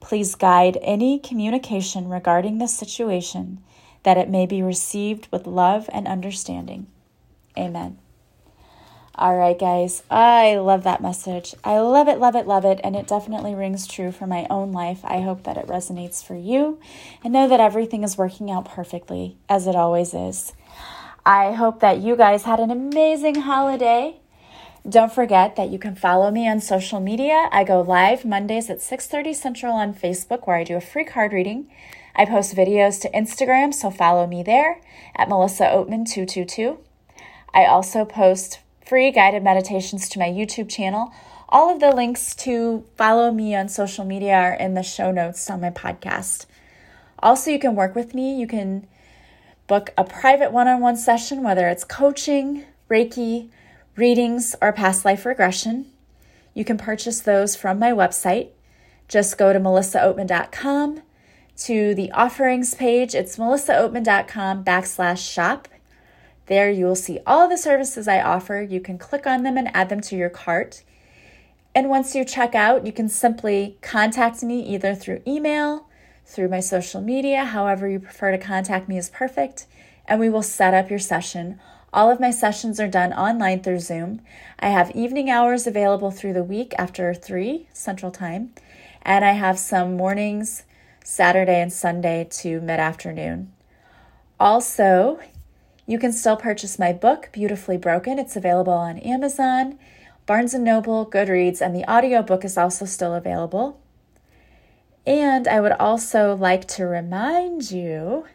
Please 0.00 0.34
guide 0.34 0.78
any 0.82 1.18
communication 1.18 2.08
regarding 2.08 2.58
this 2.58 2.74
situation 2.74 3.62
that 4.02 4.18
it 4.18 4.28
may 4.28 4.46
be 4.46 4.62
received 4.62 5.28
with 5.30 5.46
love 5.46 5.88
and 5.92 6.06
understanding. 6.08 6.86
Amen. 7.56 7.98
All 9.14 9.36
right, 9.36 9.58
guys, 9.58 10.02
I 10.10 10.56
love 10.56 10.84
that 10.84 11.02
message. 11.02 11.54
I 11.62 11.78
love 11.80 12.08
it, 12.08 12.18
love 12.18 12.34
it, 12.34 12.46
love 12.46 12.64
it, 12.64 12.80
and 12.82 12.96
it 12.96 13.06
definitely 13.06 13.54
rings 13.54 13.86
true 13.86 14.10
for 14.10 14.26
my 14.26 14.46
own 14.48 14.72
life. 14.72 15.00
I 15.04 15.20
hope 15.20 15.42
that 15.42 15.58
it 15.58 15.66
resonates 15.66 16.24
for 16.24 16.34
you 16.34 16.80
and 17.22 17.30
know 17.30 17.46
that 17.46 17.60
everything 17.60 18.04
is 18.04 18.16
working 18.16 18.50
out 18.50 18.64
perfectly, 18.64 19.36
as 19.50 19.66
it 19.66 19.76
always 19.76 20.14
is. 20.14 20.54
I 21.26 21.52
hope 21.52 21.80
that 21.80 21.98
you 21.98 22.16
guys 22.16 22.44
had 22.44 22.58
an 22.58 22.70
amazing 22.70 23.34
holiday. 23.34 24.16
Don't 24.88 25.12
forget 25.12 25.56
that 25.56 25.68
you 25.68 25.78
can 25.78 25.94
follow 25.94 26.30
me 26.30 26.48
on 26.48 26.60
social 26.60 26.98
media. 26.98 27.50
I 27.52 27.64
go 27.64 27.82
live 27.82 28.24
Mondays 28.24 28.70
at 28.70 28.80
6:30 28.80 29.34
Central 29.34 29.74
on 29.74 29.92
Facebook 29.92 30.46
where 30.46 30.56
I 30.56 30.64
do 30.64 30.76
a 30.76 30.80
free 30.80 31.04
card 31.04 31.34
reading. 31.34 31.66
I 32.16 32.24
post 32.24 32.56
videos 32.56 32.98
to 33.02 33.10
Instagram, 33.10 33.74
so 33.74 33.90
follow 33.90 34.26
me 34.26 34.42
there 34.42 34.80
at 35.14 35.28
Melissa 35.28 35.64
Oatman 35.64 36.10
222. 36.10 36.78
I 37.52 37.66
also 37.66 38.06
post 38.06 38.60
free 38.92 39.10
guided 39.10 39.42
meditations 39.42 40.06
to 40.06 40.18
my 40.18 40.28
YouTube 40.28 40.68
channel. 40.68 41.10
All 41.48 41.72
of 41.72 41.80
the 41.80 41.96
links 41.96 42.34
to 42.34 42.84
follow 42.94 43.32
me 43.32 43.54
on 43.54 43.70
social 43.70 44.04
media 44.04 44.34
are 44.34 44.52
in 44.52 44.74
the 44.74 44.82
show 44.82 45.10
notes 45.10 45.48
on 45.48 45.62
my 45.62 45.70
podcast. 45.70 46.44
Also, 47.18 47.50
you 47.50 47.58
can 47.58 47.74
work 47.74 47.94
with 47.94 48.12
me. 48.12 48.38
You 48.38 48.46
can 48.46 48.86
book 49.66 49.94
a 49.96 50.04
private 50.04 50.52
one 50.52 50.68
on 50.68 50.82
one 50.82 50.98
session, 50.98 51.42
whether 51.42 51.68
it's 51.68 51.84
coaching, 51.84 52.64
Reiki, 52.90 53.48
readings, 53.96 54.54
or 54.60 54.74
past 54.74 55.06
life 55.06 55.24
regression. 55.24 55.86
You 56.52 56.66
can 56.66 56.76
purchase 56.76 57.22
those 57.22 57.56
from 57.56 57.78
my 57.78 57.92
website. 57.92 58.48
Just 59.08 59.38
go 59.38 59.54
to 59.54 59.58
melissaoatman.com 59.58 61.00
to 61.56 61.94
the 61.94 62.12
offerings 62.12 62.74
page. 62.74 63.14
It's 63.14 63.38
melissaoatman.com 63.38 64.62
backslash 64.64 65.32
shop. 65.32 65.66
There 66.46 66.70
you 66.70 66.86
will 66.86 66.96
see 66.96 67.20
all 67.26 67.48
the 67.48 67.56
services 67.56 68.08
I 68.08 68.20
offer. 68.20 68.60
You 68.62 68.80
can 68.80 68.98
click 68.98 69.26
on 69.26 69.42
them 69.42 69.56
and 69.56 69.74
add 69.74 69.88
them 69.88 70.00
to 70.02 70.16
your 70.16 70.30
cart. 70.30 70.82
And 71.74 71.88
once 71.88 72.14
you 72.14 72.24
check 72.24 72.54
out, 72.54 72.84
you 72.84 72.92
can 72.92 73.08
simply 73.08 73.78
contact 73.80 74.42
me 74.42 74.60
either 74.60 74.94
through 74.94 75.22
email, 75.26 75.86
through 76.26 76.48
my 76.48 76.60
social 76.60 77.00
media, 77.00 77.44
however 77.44 77.88
you 77.88 77.98
prefer 77.98 78.30
to 78.30 78.38
contact 78.38 78.88
me 78.88 78.98
is 78.98 79.08
perfect, 79.08 79.66
and 80.06 80.20
we 80.20 80.28
will 80.28 80.42
set 80.42 80.74
up 80.74 80.90
your 80.90 80.98
session. 80.98 81.58
All 81.92 82.10
of 82.10 82.20
my 82.20 82.30
sessions 82.30 82.80
are 82.80 82.88
done 82.88 83.12
online 83.12 83.62
through 83.62 83.80
Zoom. 83.80 84.20
I 84.58 84.68
have 84.68 84.90
evening 84.92 85.30
hours 85.30 85.66
available 85.66 86.10
through 86.10 86.32
the 86.32 86.44
week 86.44 86.74
after 86.78 87.12
3 87.14 87.68
Central 87.72 88.10
Time, 88.10 88.52
and 89.02 89.24
I 89.24 89.32
have 89.32 89.58
some 89.58 89.96
mornings, 89.96 90.64
Saturday 91.04 91.60
and 91.60 91.72
Sunday 91.72 92.26
to 92.30 92.60
mid 92.60 92.80
afternoon. 92.80 93.52
Also, 94.40 95.20
you 95.86 95.98
can 95.98 96.12
still 96.12 96.36
purchase 96.36 96.78
my 96.78 96.92
book, 96.92 97.28
Beautifully 97.32 97.76
Broken. 97.76 98.18
It's 98.18 98.36
available 98.36 98.72
on 98.72 98.98
Amazon, 98.98 99.78
Barnes 100.26 100.54
& 100.54 100.58
Noble, 100.58 101.04
Goodreads, 101.04 101.60
and 101.60 101.74
the 101.74 101.90
audiobook 101.90 102.44
is 102.44 102.56
also 102.56 102.84
still 102.84 103.14
available. 103.14 103.80
And 105.06 105.48
I 105.48 105.60
would 105.60 105.72
also 105.72 106.36
like 106.36 106.66
to 106.68 106.86
remind 106.86 107.70
you 107.72 108.26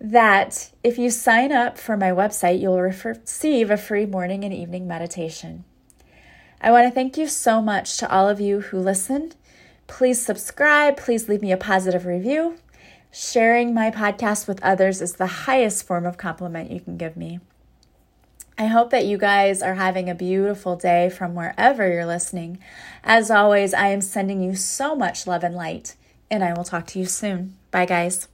that 0.00 0.70
if 0.84 0.98
you 0.98 1.10
sign 1.10 1.50
up 1.50 1.78
for 1.78 1.96
my 1.96 2.10
website, 2.10 2.60
you'll 2.60 2.80
receive 2.80 3.70
a 3.70 3.76
free 3.76 4.06
morning 4.06 4.44
and 4.44 4.54
evening 4.54 4.86
meditation. 4.86 5.64
I 6.60 6.70
want 6.70 6.86
to 6.86 6.94
thank 6.94 7.18
you 7.18 7.26
so 7.26 7.60
much 7.60 7.96
to 7.98 8.10
all 8.10 8.28
of 8.28 8.40
you 8.40 8.60
who 8.60 8.78
listened. 8.78 9.34
Please 9.86 10.20
subscribe. 10.20 10.96
Please 10.96 11.28
leave 11.28 11.42
me 11.42 11.52
a 11.52 11.56
positive 11.56 12.06
review. 12.06 12.56
Sharing 13.16 13.72
my 13.72 13.92
podcast 13.92 14.48
with 14.48 14.60
others 14.64 15.00
is 15.00 15.12
the 15.12 15.46
highest 15.46 15.86
form 15.86 16.04
of 16.04 16.18
compliment 16.18 16.72
you 16.72 16.80
can 16.80 16.96
give 16.96 17.16
me. 17.16 17.38
I 18.58 18.66
hope 18.66 18.90
that 18.90 19.06
you 19.06 19.18
guys 19.18 19.62
are 19.62 19.76
having 19.76 20.10
a 20.10 20.16
beautiful 20.16 20.74
day 20.74 21.10
from 21.10 21.36
wherever 21.36 21.88
you're 21.88 22.06
listening. 22.06 22.58
As 23.04 23.30
always, 23.30 23.72
I 23.72 23.90
am 23.90 24.00
sending 24.00 24.42
you 24.42 24.56
so 24.56 24.96
much 24.96 25.28
love 25.28 25.44
and 25.44 25.54
light, 25.54 25.94
and 26.28 26.42
I 26.42 26.54
will 26.54 26.64
talk 26.64 26.88
to 26.88 26.98
you 26.98 27.06
soon. 27.06 27.54
Bye, 27.70 27.86
guys. 27.86 28.26